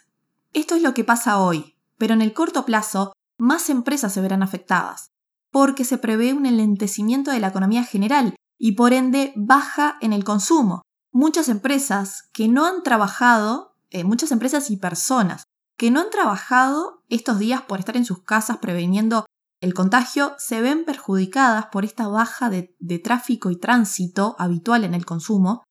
Esto 0.52 0.74
es 0.74 0.82
lo 0.82 0.92
que 0.92 1.04
pasa 1.04 1.38
hoy, 1.38 1.76
pero 1.98 2.14
en 2.14 2.22
el 2.22 2.32
corto 2.32 2.64
plazo 2.64 3.12
más 3.38 3.70
empresas 3.70 4.12
se 4.12 4.20
verán 4.20 4.42
afectadas, 4.42 5.10
porque 5.50 5.84
se 5.84 5.98
prevé 5.98 6.34
un 6.34 6.46
enlentecimiento 6.46 7.30
de 7.30 7.40
la 7.40 7.48
economía 7.48 7.84
general 7.84 8.34
y 8.58 8.72
por 8.72 8.92
ende 8.92 9.32
baja 9.36 9.96
en 10.00 10.12
el 10.12 10.24
consumo. 10.24 10.82
Muchas 11.12 11.48
empresas 11.48 12.28
que 12.32 12.48
no 12.48 12.66
han 12.66 12.82
trabajado, 12.82 13.74
eh, 13.90 14.04
muchas 14.04 14.32
empresas 14.32 14.70
y 14.70 14.76
personas 14.76 15.44
que 15.76 15.90
no 15.90 16.00
han 16.00 16.10
trabajado 16.10 17.04
estos 17.08 17.38
días 17.38 17.62
por 17.62 17.78
estar 17.78 17.96
en 17.96 18.04
sus 18.04 18.22
casas 18.22 18.58
preveniendo 18.58 19.26
el 19.60 19.74
contagio, 19.74 20.34
se 20.38 20.60
ven 20.60 20.84
perjudicadas 20.84 21.66
por 21.66 21.84
esta 21.84 22.08
baja 22.08 22.50
de, 22.50 22.74
tráfico 23.02 23.50
y 23.50 23.56
tránsito 23.56 24.36
habitual 24.38 24.84
en 24.84 24.94
el 24.94 25.06
consumo 25.06 25.64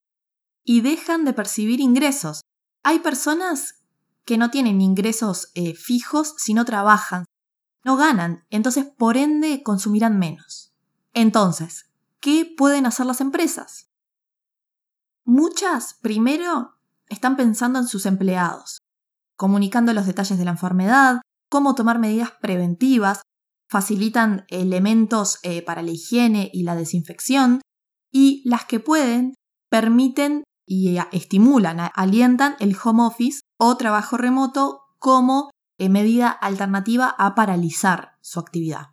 y 0.64 0.80
dejan 0.80 1.24
de 1.24 1.32
percibir 1.32 1.80
ingresos. 1.80 2.40
Hay 2.82 2.98
personas 2.98 3.82
que 4.24 4.38
no 4.38 4.50
tienen 4.50 4.80
ingresos 4.80 5.52
eh, 5.54 5.74
fijos 5.74 6.34
si 6.36 6.52
no 6.52 6.64
trabajan, 6.64 7.24
no 7.84 7.96
ganan, 7.96 8.44
entonces 8.50 8.84
por 8.84 9.16
ende 9.16 9.62
consumirán 9.62 10.18
menos. 10.18 10.72
Entonces, 11.12 11.92
¿qué 12.20 12.52
pueden 12.56 12.86
hacer 12.86 13.06
las 13.06 13.20
empresas? 13.20 13.88
Muchas, 15.24 15.94
primero, 15.94 16.76
están 17.08 17.36
pensando 17.36 17.78
en 17.78 17.86
sus 17.86 18.04
empleados, 18.06 18.80
comunicando 19.36 19.92
los 19.92 20.06
detalles 20.06 20.38
de 20.38 20.44
la 20.44 20.50
enfermedad, 20.52 21.20
cómo 21.48 21.74
tomar 21.76 21.98
medidas 22.00 22.32
preventivas, 22.40 23.22
facilitan 23.68 24.44
elementos 24.48 25.38
eh, 25.42 25.62
para 25.62 25.82
la 25.82 25.90
higiene 25.90 26.50
y 26.52 26.62
la 26.62 26.76
desinfección, 26.76 27.60
y 28.10 28.42
las 28.48 28.64
que 28.64 28.80
pueden 28.80 29.34
permiten 29.68 30.44
y 30.66 30.96
estimulan, 31.12 31.90
alientan 31.94 32.56
el 32.60 32.76
home 32.82 33.04
office 33.04 33.40
o 33.58 33.76
trabajo 33.76 34.16
remoto 34.16 34.80
como 34.98 35.50
eh, 35.78 35.88
medida 35.88 36.30
alternativa 36.30 37.14
a 37.18 37.34
paralizar 37.34 38.16
su 38.20 38.40
actividad. 38.40 38.88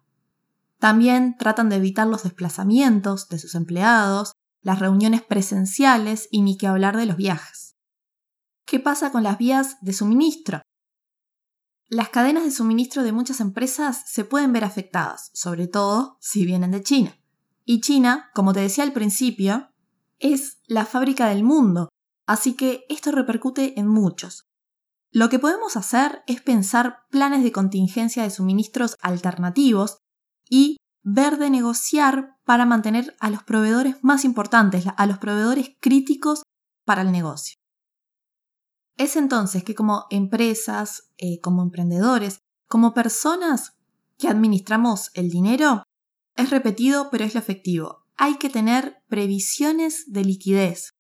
También 0.80 1.38
tratan 1.38 1.70
de 1.70 1.77
evitar 1.77 2.08
los 2.08 2.24
desplazamientos 2.24 3.30
de 3.30 3.39
sus 3.39 3.56
empleados, 3.56 4.34
las 4.62 4.80
reuniones 4.80 5.22
presenciales 5.22 6.27
y 6.30 6.42
ni 6.42 6.58
que 6.58 6.68
hablar 6.68 6.98
de 6.98 7.06
los 7.06 7.18
viajes. 7.18 7.75
¿Qué 8.65 8.80
pasa 8.80 9.12
con 9.12 9.24
las 9.24 9.38
vías 9.38 9.77
de 9.82 9.94
suministro? 9.94 10.62
Las 11.90 12.10
cadenas 12.10 12.44
de 12.44 12.52
suministro 12.52 13.04
de 13.04 13.12
muchas 13.12 13.40
empresas 13.40 14.04
se 14.06 14.25
pueden 14.25 14.54
ver 14.54 14.63
afectadas, 14.63 15.30
sobre 15.34 15.68
todo 15.68 16.18
si 16.20 16.46
vienen 16.46 16.72
de 16.72 16.82
China. 16.82 17.18
Y 17.66 17.82
China, 17.82 18.32
como 18.34 18.54
te 18.54 18.62
decía 18.62 18.84
al 18.84 18.94
principio, 18.94 19.70
es 20.20 20.60
la 20.66 20.86
fábrica 20.86 21.28
del 21.30 21.44
mundo, 21.44 21.90
así 22.25 22.54
que 22.54 22.86
esto 22.90 23.12
repercute 23.12 23.80
en 23.80 23.88
muchos. 23.88 24.46
Lo 25.12 25.30
que 25.30 25.40
podemos 25.40 25.78
hacer 25.78 26.24
es 26.25 26.42
pensar 26.42 27.06
planes 27.10 27.44
de 27.44 27.52
contingencia 27.52 28.24
de 28.24 28.32
suministros 28.32 28.96
alternativos 29.02 29.98
y 30.50 30.78
ver 31.04 31.38
de 31.38 31.50
negociar 31.50 32.38
para 32.46 32.66
mantener 32.66 33.16
a 33.20 33.30
los 33.30 33.44
proveedores 33.44 33.98
más 34.02 34.25
importantes, 34.25 34.86
a 34.96 35.06
los 35.06 35.20
proveedores 35.20 35.75
críticos 35.80 36.44
para 36.86 37.04
el 37.04 37.12
negocio. 37.12 37.58
Es 38.98 39.16
entonces 39.16 39.64
que 39.64 39.76
como 39.76 40.06
empresas, 40.10 41.10
eh, 41.18 41.40
como 41.42 41.64
emprendedores, 41.64 42.40
como 42.68 42.94
personas 42.94 43.74
que 44.18 44.28
administramos 44.28 45.10
el 45.14 45.30
dinero, 45.30 45.84
es 46.36 46.50
repetido 46.50 47.10
pero 47.12 47.24
es 47.24 47.34
lo 47.34 47.40
efectivo. 47.40 48.06
Hay 48.16 48.38
que 48.38 48.50
tener 48.50 48.98
previsiones 49.08 50.06
de 50.12 50.24
liquidez. 50.24 50.92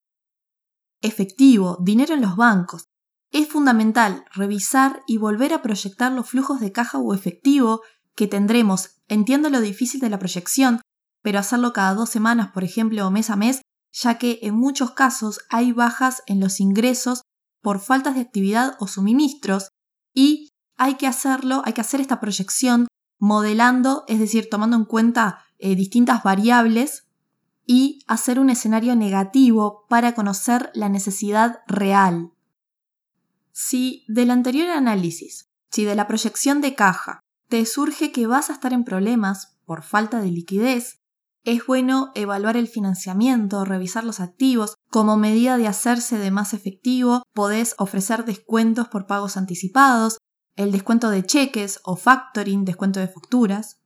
Efectivo, 1.01 1.77
dinero 1.81 2.15
en 2.15 2.21
los 2.21 2.35
bancos. 2.35 2.85
Es 3.31 3.49
fundamental 3.49 4.25
revisar 4.33 5.01
y 5.07 5.17
volver 5.17 5.53
a 5.53 5.61
proyectar 5.61 6.11
los 6.11 6.29
flujos 6.29 6.59
de 6.59 6.71
caja 6.71 6.99
o 6.99 7.13
efectivo 7.13 7.81
que 8.15 8.27
tendremos. 8.27 9.01
Entiendo 9.07 9.49
lo 9.49 9.59
difícil 9.59 9.99
de 9.99 10.09
la 10.09 10.19
proyección, 10.19 10.81
pero 11.21 11.39
hacerlo 11.39 11.73
cada 11.73 11.93
dos 11.93 12.09
semanas, 12.09 12.51
por 12.53 12.63
ejemplo, 12.63 13.05
o 13.07 13.11
mes 13.11 13.29
a 13.29 13.35
mes, 13.35 13.61
ya 13.91 14.17
que 14.17 14.39
en 14.43 14.55
muchos 14.55 14.91
casos 14.91 15.39
hay 15.49 15.71
bajas 15.71 16.21
en 16.25 16.39
los 16.39 16.59
ingresos 16.59 17.22
por 17.63 17.79
faltas 17.79 18.13
de 18.13 18.21
actividad 18.21 18.75
o 18.79 18.87
suministros 18.87 19.69
y 20.13 20.49
hay 20.77 20.95
que 20.95 21.07
hacerlo, 21.07 21.63
hay 21.65 21.73
que 21.73 21.81
hacer 21.81 22.01
esta 22.01 22.19
proyección 22.19 22.87
modelando, 23.17 24.03
es 24.07 24.19
decir, 24.19 24.49
tomando 24.51 24.75
en 24.75 24.85
cuenta 24.85 25.45
eh, 25.57 25.75
distintas 25.75 26.23
variables 26.23 27.07
y 27.65 28.03
hacer 28.05 28.37
un 28.37 28.49
escenario 28.49 28.95
negativo 28.95 29.85
para 29.87 30.13
conocer 30.13 30.71
la 30.73 30.89
necesidad 30.89 31.61
real. 31.65 32.33
Si 33.53 34.03
del 34.09 34.29
anterior 34.29 34.69
análisis, 34.69 35.49
si 35.71 35.85
de 35.85 35.95
la 35.95 36.05
proyección 36.05 36.59
de 36.59 36.75
caja, 36.75 37.21
te 37.47 37.65
surge 37.65 38.11
que 38.11 38.27
vas 38.27 38.49
a 38.49 38.53
estar 38.53 38.73
en 38.73 38.83
problemas 38.83 39.55
por 39.65 39.83
falta 39.83 40.19
de 40.19 40.31
liquidez, 40.31 40.99
es 41.43 41.65
bueno 41.65 42.11
evaluar 42.15 42.55
el 42.57 42.67
financiamiento, 42.67 43.65
revisar 43.65 44.03
los 44.03 44.19
activos. 44.19 44.75
Como 44.89 45.17
medida 45.17 45.57
de 45.57 45.67
hacerse 45.67 46.17
de 46.17 46.31
más 46.31 46.53
efectivo, 46.53 47.23
podés 47.33 47.75
ofrecer 47.77 48.25
descuentos 48.25 48.87
por 48.87 49.07
pagos 49.07 49.35
anticipados, 49.35 50.17
el 50.55 50.71
descuento 50.71 51.09
de 51.09 51.25
cheques 51.25 51.79
o 51.83 51.95
factoring, 51.95 52.63
descuento 52.63 52.99
de 52.99 53.07
facturas. 53.07 53.79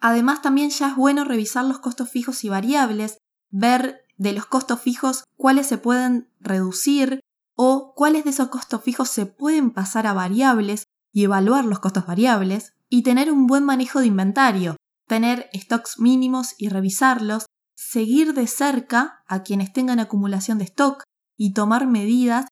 Además, 0.00 0.42
también 0.42 0.70
ya 0.70 0.88
es 0.88 0.96
bueno 0.96 1.24
revisar 1.24 1.64
los 1.64 1.78
costos 1.78 2.10
fijos 2.10 2.44
y 2.44 2.48
variables, 2.48 3.18
ver 3.50 4.04
de 4.16 4.32
los 4.32 4.46
costos 4.46 4.80
fijos 4.80 5.24
cuáles 5.36 5.66
se 5.66 5.78
pueden 5.78 6.28
reducir 6.40 7.20
o 7.54 7.92
cuáles 7.94 8.24
de 8.24 8.30
esos 8.30 8.48
costos 8.48 8.82
fijos 8.82 9.08
se 9.08 9.26
pueden 9.26 9.70
pasar 9.70 10.06
a 10.06 10.12
variables 10.12 10.84
y 11.12 11.24
evaluar 11.24 11.64
los 11.64 11.78
costos 11.78 12.06
variables 12.06 12.72
y 12.88 13.02
tener 13.02 13.30
un 13.30 13.46
buen 13.46 13.64
manejo 13.64 14.00
de 14.00 14.06
inventario, 14.06 14.76
tener 15.08 15.50
stocks 15.54 15.98
mínimos 15.98 16.54
y 16.58 16.68
revisarlos, 16.68 17.46
seguir 17.74 18.34
de 18.34 18.46
cerca 18.46 19.24
a 19.26 19.42
quienes 19.42 19.72
tengan 19.72 19.98
acumulación 19.98 20.58
de 20.58 20.64
stock 20.64 21.02
y 21.36 21.54
tomar 21.54 21.86
medidas 21.86 22.46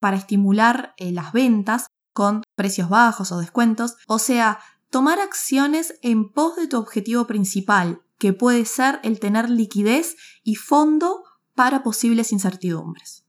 para 0.00 0.16
estimular 0.16 0.94
eh, 0.96 1.12
las 1.12 1.32
ventas 1.32 1.86
con 2.12 2.42
precios 2.56 2.88
bajos 2.88 3.32
o 3.32 3.38
descuentos, 3.38 3.96
o 4.08 4.18
sea, 4.18 4.58
tomar 4.90 5.20
acciones 5.20 5.94
en 6.02 6.30
pos 6.30 6.56
de 6.56 6.66
tu 6.66 6.76
objetivo 6.78 7.26
principal, 7.26 8.02
que 8.18 8.32
puede 8.32 8.64
ser 8.64 9.00
el 9.02 9.20
tener 9.20 9.48
liquidez 9.48 10.16
y 10.42 10.56
fondo 10.56 11.22
para 11.54 11.82
posibles 11.82 12.32
incertidumbres. 12.32 13.24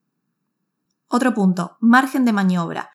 Otro 1.07 1.33
punto, 1.33 1.77
margen 1.79 2.25
de 2.25 2.33
maniobra. 2.33 2.91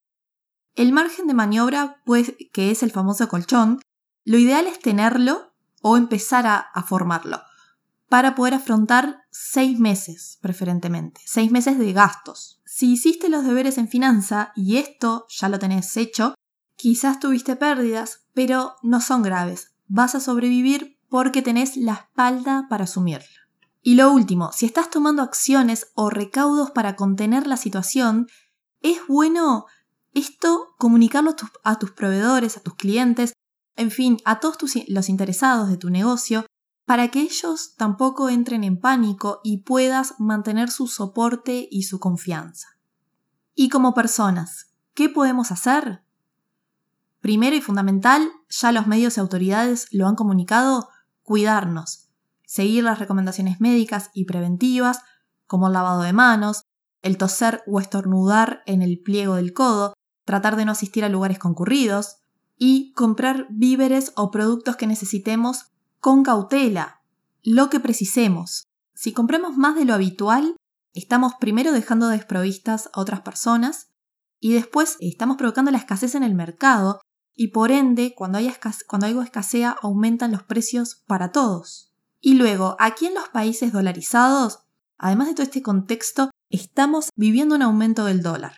El 0.75 0.93
margen 0.93 1.27
de 1.27 1.35
maniobra, 1.35 2.03
pues, 2.05 2.35
que 2.53 2.71
es 2.71 2.83
el 2.83 2.91
famoso 2.91 3.29
colchón, 3.29 3.81
lo 4.25 4.39
ideal 4.39 4.67
es 4.67 4.81
tenerlo 4.81 5.46
o 5.89 5.97
empezar 5.97 6.49
a, 6.49 6.83
formarlo 6.83 7.41
para 8.09 8.35
poder 8.35 8.55
afrontar 8.55 9.23
seis 9.31 9.79
meses, 9.79 10.37
preferentemente, 10.41 11.21
seis 11.25 11.53
meses 11.53 11.79
de 11.79 11.93
gastos. 11.93 12.61
Si 12.65 12.91
hiciste 12.91 13.29
los 13.29 13.45
deberes 13.45 13.79
en 13.79 13.87
finanza 13.87 14.51
y 14.57 14.79
esto 14.79 15.27
ya 15.29 15.49
lo 15.49 15.61
tenés 15.61 15.97
hecho, 15.97 16.35
quizás 16.75 17.21
tuviste 17.21 17.55
pérdidas, 17.55 18.27
pero 18.35 18.75
no 18.83 19.01
son 19.01 19.23
graves. 19.23 19.75
Vas 19.87 20.17
a 20.17 20.21
sobrevivir 20.21 20.99
porque 21.09 21.41
tenés 21.41 21.77
la 21.77 21.93
espalda 21.93 22.67
para 22.69 22.85
asumirla. 22.85 23.49
Y 23.81 23.95
lo 23.95 24.11
último, 24.11 24.51
si 24.53 24.67
estás 24.67 24.91
tomando 24.91 25.23
acciones 25.23 25.93
o 25.95 26.11
recaudos 26.11 26.73
para 26.73 26.97
contener 26.97 27.47
la 27.47 27.57
situación, 27.57 28.27
es 28.81 28.99
bueno 29.07 29.67
esto 30.15 30.75
comunicarlo 30.79 31.37
a 31.63 31.79
tus 31.79 31.93
proveedores, 31.93 32.57
a 32.57 32.61
tus 32.61 32.75
clientes, 32.75 33.35
en 33.77 33.91
fin, 33.91 34.19
a 34.25 34.41
todos 34.41 34.57
los 34.89 35.09
interesados 35.09 35.69
de 35.69 35.77
tu 35.77 35.91
negocio, 35.91 36.47
para 36.87 37.09
que 37.09 37.21
ellos 37.21 37.75
tampoco 37.77 38.31
entren 38.31 38.65
en 38.65 38.81
pánico 38.81 39.41
y 39.43 39.59
puedas 39.59 40.15
mantener 40.19 40.71
su 40.71 40.87
soporte 40.87 41.69
y 41.71 41.83
su 41.83 41.99
confianza. 41.99 42.69
Y 43.55 43.69
como 43.69 43.93
personas, 43.93 44.73
¿qué 44.95 45.09
podemos 45.09 45.51
hacer? 45.51 46.03
Primero 47.21 47.57
y 47.57 47.61
fundamental, 47.61 48.31
ya 48.49 48.71
los 48.71 48.87
medios 48.87 49.17
y 49.17 49.21
autoridades 49.21 49.89
lo 49.91 50.07
han 50.07 50.15
comunicado, 50.15 50.89
cuidarnos, 51.23 52.09
seguir 52.47 52.85
las 52.85 53.01
recomendaciones 53.01 53.61
médicas 53.61 54.11
y 54.15 54.25
preventivas, 54.25 55.01
como 55.47 55.67
el 55.67 55.73
lavado 55.73 56.03
de 56.03 56.13
manos, 56.13 56.63
el 57.03 57.19
toser 57.19 57.63
o 57.67 57.81
estornudar 57.81 58.63
en 58.67 58.81
el 58.81 59.01
pliego 59.01 59.35
del 59.35 59.53
codo, 59.53 59.95
tratar 60.25 60.57
de 60.57 60.65
no 60.65 60.73
asistir 60.73 61.05
a 61.05 61.09
lugares 61.09 61.39
concurridos, 61.39 62.19
y 62.59 62.93
comprar 62.93 63.47
víveres 63.51 64.13
o 64.17 64.31
productos 64.31 64.77
que 64.77 64.87
necesitemos 64.87 65.73
con 66.01 66.23
cautela, 66.23 67.03
lo 67.43 67.71
que 67.71 67.81
precisemos. 67.81 68.67
Si 68.95 69.13
compramos 69.13 69.57
más 69.57 69.77
de 69.77 69.85
lo 69.85 69.95
habitual, 69.95 70.57
estamos 70.95 71.35
primero 71.39 71.73
dejando 71.73 72.09
desprovistas 72.09 72.91
a 72.93 73.01
otras 73.01 73.21
personas 73.21 73.89
y 74.41 74.53
después 74.53 74.97
estamos 75.01 75.37
provocando 75.37 75.71
la 75.71 75.79
escasez 75.79 76.15
en 76.15 76.23
el 76.23 76.35
mercado 76.35 77.01
y 77.35 77.49
por 77.49 77.71
ende, 77.71 78.15
cuando, 78.15 78.39
cuando 78.89 79.07
algo 79.07 79.23
escasea, 79.23 79.77
aumentan 79.83 80.33
los 80.33 80.43
precios 80.43 81.03
para 81.07 81.33
todos. 81.33 81.93
Y 82.21 82.35
luego, 82.35 82.77
aquí 82.79 83.07
en 83.07 83.15
los 83.15 83.29
países 83.29 83.73
dolarizados, 83.73 84.61
además 84.97 85.29
de 85.29 85.35
todo 85.35 85.43
este 85.43 85.63
contexto, 85.63 86.31
estamos 86.49 87.11
viviendo 87.15 87.55
un 87.55 87.63
aumento 87.63 88.07
del 88.07 88.23
dólar. 88.23 88.57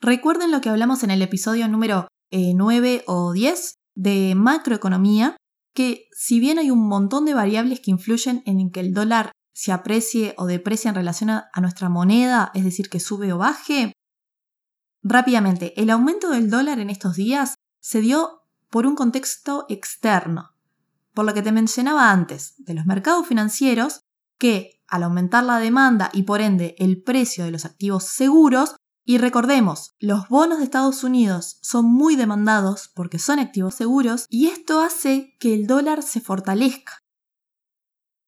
Recuerden 0.00 0.50
lo 0.50 0.60
que 0.60 0.68
hablamos 0.68 1.04
en 1.04 1.12
el 1.12 1.22
episodio 1.22 1.68
número 1.68 2.08
9 2.30 2.94
eh, 2.94 3.04
o 3.06 3.32
10 3.32 3.76
de 3.94 4.34
macroeconomía, 4.34 5.36
que 5.74 6.08
si 6.12 6.40
bien 6.40 6.58
hay 6.58 6.70
un 6.70 6.88
montón 6.88 7.24
de 7.24 7.34
variables 7.34 7.80
que 7.80 7.90
influyen 7.90 8.42
en 8.46 8.70
que 8.70 8.80
el 8.80 8.94
dólar 8.94 9.32
se 9.52 9.72
aprecie 9.72 10.34
o 10.36 10.46
deprecie 10.46 10.88
en 10.88 10.94
relación 10.94 11.30
a, 11.30 11.50
nuestra 11.60 11.88
moneda, 11.88 12.50
es 12.54 12.64
decir, 12.64 12.90
que 12.90 13.00
sube 13.00 13.32
o 13.32 13.38
baje, 13.38 13.92
rápidamente, 15.02 15.72
el 15.80 15.90
aumento 15.90 16.30
del 16.30 16.50
dólar 16.50 16.78
en 16.78 16.90
estos 16.90 17.16
días 17.16 17.54
se 17.80 18.00
dio 18.00 18.42
por 18.68 18.86
un 18.86 18.94
contexto 18.94 19.64
externo, 19.68 20.50
por 21.14 21.24
lo 21.24 21.32
que 21.32 21.42
te 21.42 21.52
mencionaba 21.52 22.10
antes, 22.10 22.54
de 22.58 22.74
los 22.74 22.84
mercados 22.84 23.26
financieros, 23.26 24.00
que 24.38 24.82
al 24.88 25.02
aumentar 25.02 25.44
la 25.44 25.58
demanda 25.58 26.10
y 26.12 26.24
por 26.24 26.40
ende 26.42 26.74
el 26.78 27.02
precio 27.02 27.44
de 27.44 27.50
los 27.50 27.64
activos 27.64 28.04
seguros, 28.04 28.76
y 29.08 29.18
recordemos, 29.18 29.94
los 30.00 30.28
bonos 30.28 30.58
de 30.58 30.64
Estados 30.64 31.04
Unidos 31.04 31.58
son 31.62 31.86
muy 31.86 32.16
demandados 32.16 32.90
porque 32.92 33.20
son 33.20 33.38
activos 33.38 33.76
seguros 33.76 34.26
y 34.28 34.48
esto 34.48 34.80
hace 34.80 35.36
que 35.38 35.54
el 35.54 35.68
dólar 35.68 36.02
se 36.02 36.20
fortalezca. 36.20 36.98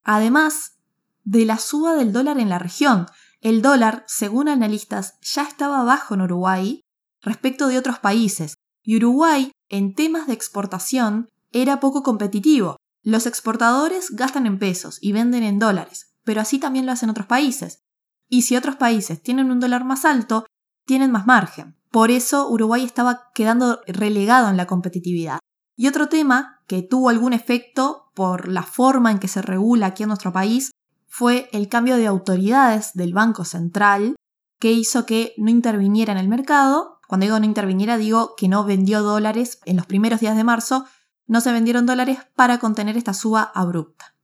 Además 0.05 0.79
de 1.25 1.45
la 1.45 1.59
suba 1.59 1.97
del 1.97 2.13
dólar 2.13 2.39
en 2.39 2.49
la 2.49 2.61
región, 2.61 3.07
el 3.41 3.61
dólar, 3.61 4.05
según 4.07 4.49
analistas, 4.49 5.19
ya 5.21 5.43
estaba 5.43 5.83
bajo 5.83 6.15
en 6.15 6.21
Uruguay 6.21 6.85
respecto 7.23 7.67
de 7.67 7.77
otros 7.77 7.99
países 7.99 8.55
y 8.85 8.97
Uruguay, 8.99 9.51
en 9.69 9.97
temas 9.97 10.29
de 10.29 10.35
exportación, 10.35 11.29
era 11.51 11.81
poco 11.81 12.05
competitivo. 12.05 12.77
Los 13.03 13.27
exportadores 13.27 14.11
gastan 14.13 14.47
en 14.47 14.61
pesos 14.61 14.99
y 15.03 15.11
venden 15.11 15.43
en 15.43 15.59
dólares, 15.59 16.15
pero 16.23 16.41
así 16.41 16.61
también 16.61 16.87
lo 16.87 16.93
hacen 16.93 17.11
otros 17.11 17.27
países. 17.27 17.81
Y 18.29 18.43
si 18.43 18.55
otros 18.55 18.77
países 18.77 19.21
tienen 19.21 19.51
un 19.51 19.59
dólar 19.59 19.85
más 19.85 20.05
alto, 20.05 20.47
tienen 20.89 21.13
más 21.13 21.27
margen. 21.27 21.77
Por 21.91 22.11
eso 22.11 22.49
Uruguay 22.49 22.83
estaba 22.83 23.31
quedando 23.35 23.81
relegado 23.87 24.49
en 24.49 24.57
la 24.57 24.67
competitividad. 24.67 25.39
Y 25.77 25.87
otro 25.87 26.09
tema 26.09 26.63
que 26.67 26.83
tuvo 26.83 27.11
algún 27.11 27.35
efecto 27.35 28.11
por 28.15 28.49
la 28.49 28.63
forma 28.63 29.13
en 29.13 29.19
que 29.19 29.29
se 29.29 29.43
regula 29.43 29.89
aquí 29.89 30.05
en 30.05 30.09
nuestro 30.09 30.33
país 30.33 30.71
fue 31.07 31.51
el 31.53 31.69
cambio 31.69 31.97
de 31.97 32.07
autoridades 32.07 32.95
del 32.95 33.13
Banco 33.13 33.45
Central 33.45 34.17
que 34.59 34.73
hizo 34.73 35.05
que 35.05 35.35
no 35.37 35.51
interviniera 35.51 36.13
en 36.13 36.19
el 36.19 36.29
mercado. 36.29 37.01
Cuando 37.07 37.25
digo 37.25 37.39
no 37.39 37.45
interviniera, 37.45 37.99
digo 37.99 38.35
que 38.35 38.49
no 38.49 38.65
vendió 38.65 39.03
dólares 39.03 39.61
en 39.67 39.77
los 39.77 39.85
primeros 39.85 40.21
días 40.21 40.37
de 40.37 40.45
marzo, 40.45 40.87
no 41.27 41.43
se 41.43 41.53
vendieron 41.53 41.85
dólares 41.85 42.19
para 42.35 42.59
contener 42.59 42.97
esta 42.97 43.13
suba 43.13 43.53
abrupta. 43.55 44.15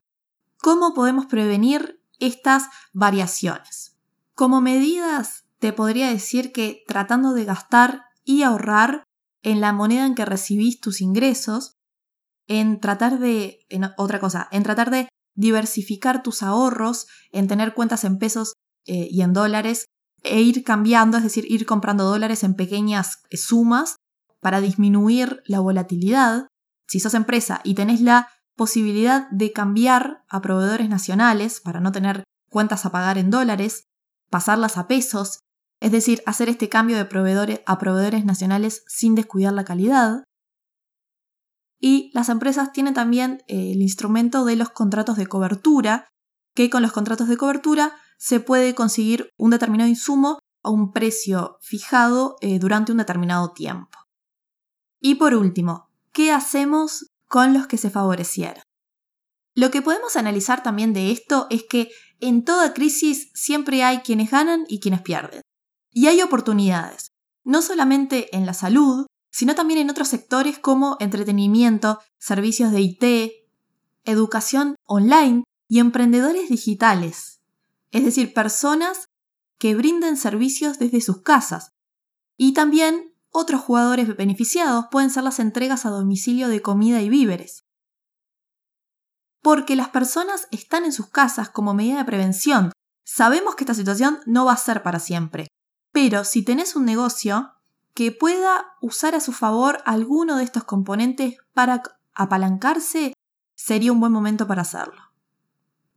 ¿Cómo 0.63 0.95
podemos 0.95 1.27
prevenir 1.27 2.01
estas 2.21 2.71
variaciones? 2.95 3.97
Como 4.35 4.63
medidas 4.63 5.44
te 5.65 5.73
podría 5.73 6.11
decir 6.11 6.53
que 6.53 6.85
tratando 6.87 7.33
de 7.33 7.47
gastar 7.47 8.03
y 8.23 8.43
ahorrar 8.43 9.03
en 9.43 9.63
la 9.63 9.73
moneda 9.73 10.05
en 10.05 10.15
que 10.15 10.27
recibís 10.27 10.79
tus 10.79 11.01
ingresos, 11.01 11.73
en 12.47 12.81
tratar 12.81 13.19
de, 13.19 13.61
en 13.71 13.89
otra 13.97 14.21
cosa, 14.21 14.47
en 14.53 14.63
tratar 14.63 14.91
de 14.91 15.09
diversificar 15.35 16.23
tus 16.23 16.43
ahorros, 16.43 17.07
en 17.33 17.49
tener 17.49 17.73
cuentas 17.73 18.05
en 18.05 18.19
pesos 18.19 18.53
eh, 18.85 19.09
y 19.11 19.23
en 19.23 19.33
dólares, 19.33 19.87
e 20.23 20.43
ir 20.43 20.65
cambiando, 20.65 21.17
es 21.17 21.23
decir, 21.23 21.51
ir 21.51 21.65
comprando 21.65 22.05
dólares 22.05 22.45
en 22.45 22.57
pequeñas 22.57 23.23
eh, 23.31 23.39
sumas 23.39 23.97
para 24.41 24.61
disminuir 24.61 25.43
la 25.47 25.61
volatilidad. 25.61 26.47
Si 26.87 27.01
sos 27.01 27.15
empresa 27.15 27.63
y 27.65 27.73
tenés 27.73 28.03
la 28.03 28.29
posibilidad 28.55 29.31
de 29.31 29.55
cambiar 29.55 30.25
a 30.29 30.43
proveedores 30.43 30.91
nacionales 30.91 31.63
para 31.63 31.81
no 31.81 31.91
tener 31.91 32.23
cuentas 32.51 32.85
a 32.85 32.93
pagar 32.93 33.17
en 33.17 33.31
dólares, 33.31 33.85
pasarlas 34.29 34.77
a 34.77 34.89
pesos 34.89 35.39
es 35.85 35.93
decir, 35.93 36.23
hacer 36.25 36.49
este 36.49 36.71
cambio 36.71 36.97
de 36.97 37.05
proveedores 37.05 37.61
a 37.67 37.77
proveedores 37.77 38.25
nacionales 38.25 38.85
sin 38.87 39.15
descuidar 39.15 39.53
la 39.53 39.67
calidad. 39.67 40.25
Y 41.79 42.11
las 42.15 42.31
empresas 42.31 42.73
tienen 42.73 42.95
también 42.95 43.43
eh, 43.49 43.73
el 43.73 43.83
instrumento 43.83 44.47
de 44.47 44.57
los 44.57 44.71
contratos 44.71 45.19
de 45.19 45.27
cobertura, 45.27 46.09
que 46.55 46.71
con 46.71 46.81
los 46.81 46.93
contratos 46.93 47.29
de 47.29 47.37
cobertura 47.37 47.93
se 48.17 48.41
puede 48.41 48.75
conseguir 48.75 49.29
un 49.37 49.51
determinado 49.51 49.91
insumo 49.91 50.39
a 50.63 50.71
un 50.71 50.91
precio 50.91 51.59
fijado 51.61 52.37
eh, 52.41 52.59
durante 52.59 52.93
un 52.93 52.97
determinado 52.97 53.53
tiempo. 53.53 53.99
Y 55.03 55.17
por 55.17 55.35
último, 55.35 55.91
¿qué 56.13 56.33
hacemos 56.33 57.11
con 57.29 57.53
los 57.53 57.67
que 57.67 57.77
se 57.77 57.91
favorecieron? 57.91 58.63
Lo 59.55 59.71
que 59.71 59.83
podemos 59.83 60.17
analizar 60.17 60.63
también 60.63 60.95
de 60.95 61.11
esto 61.11 61.47
es 61.51 61.63
que 61.69 61.91
en 62.21 62.43
toda 62.43 62.73
crisis 62.73 63.31
siempre 63.35 63.85
hay 63.85 63.99
quienes 63.99 64.31
ganan 64.31 64.65
y 64.67 64.81
quienes 64.81 65.03
pierden. 65.03 65.43
Y 65.95 66.09
hay 66.09 66.21
oportunidades, 66.23 67.13
no 67.45 67.63
solamente 67.63 68.37
en 68.37 68.47
la 68.47 68.53
salud, 68.53 69.07
sino 69.31 69.55
también 69.55 69.79
en 69.79 69.91
otros 69.91 70.09
sectores 70.09 70.59
como 70.59 70.97
entretenimiento, 70.99 72.01
servicios 72.19 72.73
de 72.73 72.81
IT, 72.81 73.05
educación 74.03 74.75
online 74.87 75.45
y 75.69 75.79
emprendedores 75.79 76.49
digitales, 76.49 77.41
es 77.93 78.05
decir, 78.05 78.35
personas 78.35 79.07
que 79.57 79.77
brinden 79.77 80.17
servicios 80.17 80.81
desde 80.81 81.01
sus 81.01 81.23
casas. 81.23 81.71
Y 82.37 82.55
también 82.55 83.15
otros 83.31 83.61
jugadores 83.61 84.17
beneficiados 84.17 84.87
pueden 84.91 85.11
ser 85.11 85.23
las 85.23 85.39
entregas 85.39 85.87
a 85.87 85.91
domicilio 85.91 86.49
de 86.49 86.61
comida 86.61 87.03
y 87.03 87.09
víveres. 87.09 87.63
Porque 89.43 89.77
las 89.77 89.91
personas 89.91 90.49
están 90.51 90.85
en 90.85 90.93
sus 90.93 91.09
casas 91.09 91.51
como 91.51 91.73
medida 91.73 91.99
de 91.99 92.05
prevención. 92.05 92.73
Sabemos 93.05 93.55
que 93.55 93.63
esta 93.63 93.75
situación 93.75 94.19
no 94.27 94.45
va 94.45 94.55
a 94.55 94.57
ser 94.57 94.83
para 94.83 94.99
siempre, 94.99 95.49
pero 95.95 96.25
si 96.25 96.43
tenés 96.43 96.75
un 96.75 96.85
negocio 96.85 97.53
que 97.95 98.11
pueda 98.11 98.67
usar 98.83 99.15
a 99.15 99.21
su 99.21 99.31
favor 99.31 99.81
alguno 99.87 100.37
de 100.37 100.43
estos 100.43 100.65
componentes 100.65 101.37
para 101.53 101.85
apalancarse, 102.17 103.15
sería 103.55 103.93
un 103.93 104.01
buen 104.01 104.11
momento 104.11 104.49
para 104.49 104.63
hacerlo. 104.63 105.01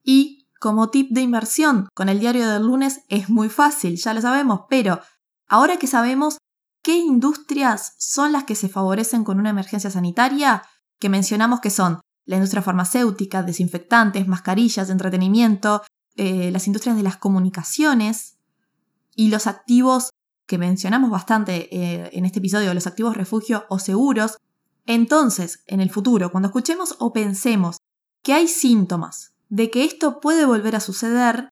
Y 0.03 0.45
como 0.60 0.91
tip 0.91 1.10
de 1.10 1.21
inversión 1.21 1.89
con 1.95 2.10
el 2.10 2.19
diario 2.19 2.47
del 2.47 2.67
lunes 2.67 3.01
es 3.10 3.31
muy 3.31 3.49
fácil, 3.49 3.97
ya 3.97 4.13
lo 4.13 4.21
sabemos, 4.21 4.62
pero 4.69 5.01
ahora 5.47 5.77
que 5.77 5.88
sabemos 5.88 6.38
qué 6.83 6.97
industrias 6.97 7.95
son 7.97 8.31
las 8.31 8.43
que 8.43 8.53
se 8.53 8.69
favorecen 8.69 9.23
con 9.23 9.39
una 9.39 9.49
emergencia 9.49 9.89
sanitaria, 9.89 10.62
que 10.99 11.10
mencionamos 11.10 11.60
que 11.60 11.71
son 11.71 12.01
la 12.25 12.36
industria 12.36 12.62
farmacéutica, 12.62 13.41
desinfectantes, 13.41 14.27
mascarillas, 14.27 14.91
entretenimiento, 14.91 15.81
eh, 16.17 16.51
las 16.51 16.67
industrias 16.67 16.97
de 16.97 17.03
las 17.03 17.17
comunicaciones, 17.17 18.37
y 19.17 19.30
los 19.30 19.47
activos 19.47 20.12
que 20.45 20.58
mencionamos 20.58 21.10
bastante 21.10 21.75
eh, 21.75 22.10
en 22.13 22.23
este 22.23 22.39
episodio, 22.39 22.73
los 22.73 22.88
activos 22.88 23.17
refugio 23.17 23.65
o 23.67 23.80
seguros, 23.80 24.38
entonces, 24.86 25.63
en 25.67 25.82
el 25.82 25.89
futuro, 25.89 26.32
cuando 26.32 26.47
escuchemos 26.47 26.95
o 26.99 27.12
pensemos 27.12 27.77
que 28.21 28.32
hay 28.32 28.47
síntomas 28.47 29.34
de 29.49 29.69
que 29.69 29.84
esto 29.84 30.21
puede 30.21 30.45
volver 30.45 30.75
a 30.77 30.80
suceder, 30.80 31.49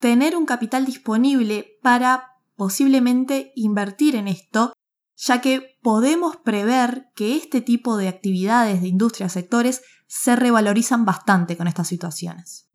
tener 0.00 0.36
un 0.36 0.46
capital 0.46 0.84
disponible 0.84 1.78
para 1.82 2.40
posiblemente 2.56 3.52
invertir 3.54 4.16
en 4.16 4.26
esto, 4.26 4.72
ya 5.16 5.40
que 5.40 5.78
podemos 5.82 6.36
prever 6.38 7.10
que 7.14 7.36
este 7.36 7.60
tipo 7.60 7.96
de 7.96 8.08
actividades 8.08 8.80
de 8.80 8.88
industria, 8.88 9.28
sectores, 9.28 9.82
se 10.08 10.34
revalorizan 10.34 11.04
bastante 11.04 11.56
con 11.56 11.68
estas 11.68 11.88
situaciones. 11.88 12.68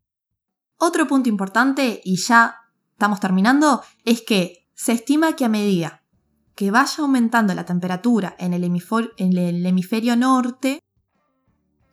Otro 0.77 1.07
punto 1.07 1.27
importante, 1.27 2.01
y 2.03 2.17
ya 2.17 2.60
estamos 3.01 3.19
terminando, 3.19 3.81
es 4.05 4.21
que 4.21 4.69
se 4.75 4.91
estima 4.91 5.35
que 5.35 5.43
a 5.43 5.49
medida 5.49 6.03
que 6.53 6.69
vaya 6.69 6.97
aumentando 6.99 7.51
la 7.55 7.65
temperatura 7.65 8.35
en 8.37 8.53
el, 8.53 8.63
hemisferio, 9.65 10.15
norte, 10.15 10.79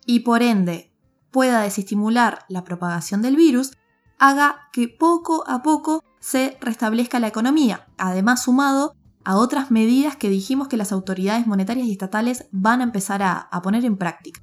y 0.05 0.19
por 0.19 0.43
ende 0.43 0.93
pueda 1.31 1.61
desestimular 1.61 2.45
la 2.47 2.63
propagación 2.63 3.23
del 3.23 3.37
virus, 3.37 3.71
haga 4.19 4.69
que 4.71 4.87
poco 4.87 5.43
a 5.47 5.63
poco 5.63 6.03
se 6.19 6.59
restablezca 6.61 7.19
la 7.19 7.27
economía, 7.27 7.87
además 7.97 8.43
sumado 8.43 8.93
a 9.23 9.35
otras 9.35 9.71
medidas 9.71 10.15
que 10.15 10.29
dijimos 10.29 10.67
que 10.67 10.77
las 10.77 10.91
autoridades 10.91 11.47
monetarias 11.47 11.87
y 11.87 11.91
estatales 11.93 12.45
van 12.51 12.81
a 12.81 12.83
empezar 12.83 13.23
a, 13.23 13.33
a 13.35 13.63
poner 13.63 13.83
en 13.83 13.97
práctica. 13.97 14.41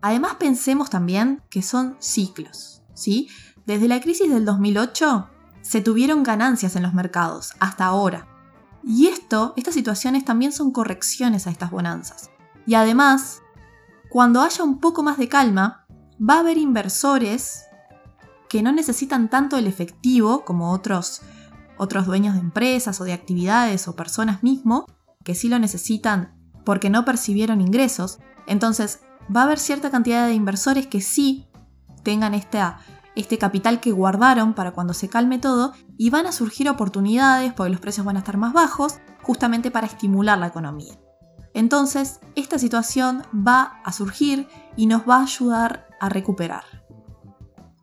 Además 0.00 0.36
pensemos 0.36 0.88
también 0.88 1.42
que 1.50 1.60
son 1.60 1.98
ciclos, 1.98 2.82
¿sí? 2.94 3.28
Desde 3.66 3.88
la 3.88 4.00
crisis 4.00 4.30
del 4.30 4.46
2008 4.46 5.32
se 5.64 5.80
tuvieron 5.80 6.22
ganancias 6.22 6.76
en 6.76 6.82
los 6.82 6.92
mercados, 6.92 7.54
hasta 7.58 7.86
ahora. 7.86 8.28
Y 8.84 9.06
esto, 9.06 9.54
estas 9.56 9.72
situaciones 9.72 10.24
también 10.24 10.52
son 10.52 10.70
correcciones 10.70 11.46
a 11.46 11.50
estas 11.50 11.70
bonanzas. 11.70 12.30
Y 12.66 12.74
además, 12.74 13.40
cuando 14.10 14.42
haya 14.42 14.62
un 14.62 14.78
poco 14.78 15.02
más 15.02 15.16
de 15.16 15.28
calma, 15.28 15.86
va 16.20 16.34
a 16.34 16.40
haber 16.40 16.58
inversores 16.58 17.64
que 18.50 18.62
no 18.62 18.72
necesitan 18.72 19.30
tanto 19.30 19.56
el 19.56 19.66
efectivo 19.66 20.44
como 20.44 20.70
otros, 20.70 21.22
otros 21.78 22.04
dueños 22.04 22.34
de 22.34 22.40
empresas 22.40 23.00
o 23.00 23.04
de 23.04 23.14
actividades 23.14 23.88
o 23.88 23.96
personas 23.96 24.42
mismo, 24.42 24.84
que 25.24 25.34
sí 25.34 25.48
lo 25.48 25.58
necesitan 25.58 26.34
porque 26.62 26.90
no 26.90 27.06
percibieron 27.06 27.62
ingresos. 27.62 28.18
Entonces, 28.46 29.00
va 29.34 29.40
a 29.40 29.44
haber 29.44 29.58
cierta 29.58 29.90
cantidad 29.90 30.26
de 30.26 30.34
inversores 30.34 30.86
que 30.86 31.00
sí 31.00 31.48
tengan 32.02 32.34
esta 32.34 32.80
este 33.16 33.38
capital 33.38 33.80
que 33.80 33.92
guardaron 33.92 34.54
para 34.54 34.72
cuando 34.72 34.94
se 34.94 35.08
calme 35.08 35.38
todo 35.38 35.72
y 35.96 36.10
van 36.10 36.26
a 36.26 36.32
surgir 36.32 36.68
oportunidades 36.68 37.52
porque 37.52 37.70
los 37.70 37.80
precios 37.80 38.06
van 38.06 38.16
a 38.16 38.20
estar 38.20 38.36
más 38.36 38.52
bajos, 38.52 38.98
justamente 39.22 39.70
para 39.70 39.86
estimular 39.86 40.38
la 40.38 40.48
economía. 40.48 40.98
Entonces, 41.54 42.20
esta 42.34 42.58
situación 42.58 43.22
va 43.32 43.80
a 43.84 43.92
surgir 43.92 44.48
y 44.76 44.86
nos 44.86 45.08
va 45.08 45.18
a 45.18 45.22
ayudar 45.22 45.86
a 46.00 46.08
recuperar. 46.08 46.64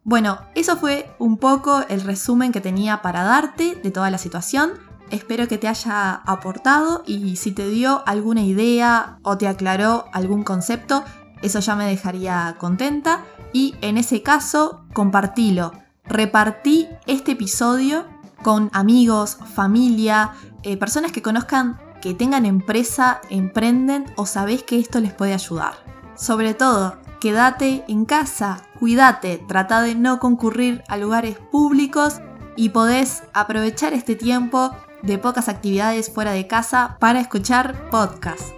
Bueno, 0.03 0.39
eso 0.55 0.75
fue 0.77 1.15
un 1.19 1.37
poco 1.37 1.81
el 1.87 2.01
resumen 2.01 2.51
que 2.51 2.59
tenía 2.59 3.01
para 3.01 3.23
darte 3.23 3.75
de 3.75 3.91
toda 3.91 4.09
la 4.09 4.17
situación. 4.17 4.71
Espero 5.09 5.47
que 5.47 5.57
te 5.57 5.67
haya 5.67 6.13
aportado 6.25 7.03
y 7.05 7.35
si 7.37 7.51
te 7.51 7.69
dio 7.69 8.03
alguna 8.05 8.41
idea 8.41 9.19
o 9.23 9.37
te 9.37 9.47
aclaró 9.47 10.05
algún 10.11 10.43
concepto, 10.43 11.03
eso 11.41 11.59
ya 11.59 11.75
me 11.75 11.85
dejaría 11.85 12.55
contenta 12.59 13.23
y 13.53 13.75
en 13.81 13.97
ese 13.97 14.21
caso 14.21 14.85
compartilo. 14.93 15.73
Repartí 16.05 16.87
este 17.07 17.33
episodio 17.33 18.05
con 18.43 18.69
amigos, 18.73 19.37
familia, 19.53 20.31
eh, 20.63 20.77
personas 20.77 21.11
que 21.11 21.21
conozcan 21.21 21.79
que 22.01 22.13
tengan 22.13 22.45
empresa, 22.45 23.21
emprenden 23.29 24.05
o 24.15 24.25
sabés 24.25 24.63
que 24.63 24.79
esto 24.79 24.99
les 24.99 25.13
puede 25.13 25.33
ayudar. 25.33 25.75
Sobre 26.15 26.53
todo, 26.53 26.97
quédate 27.21 27.85
en 27.87 28.05
casa, 28.05 28.63
cuídate, 28.79 29.37
trata 29.47 29.81
de 29.81 29.95
no 29.95 30.19
concurrir 30.19 30.83
a 30.89 30.97
lugares 30.97 31.37
públicos 31.51 32.19
y 32.57 32.69
podés 32.69 33.23
aprovechar 33.33 33.93
este 33.93 34.15
tiempo 34.15 34.75
de 35.03 35.17
pocas 35.17 35.47
actividades 35.47 36.11
fuera 36.11 36.31
de 36.31 36.47
casa 36.47 36.97
para 36.99 37.21
escuchar 37.21 37.89
podcast. 37.89 38.49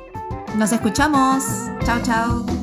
Nos 0.55 0.71
escuchamos. 0.71 1.43
Chao, 1.85 1.99
chao. 2.03 2.62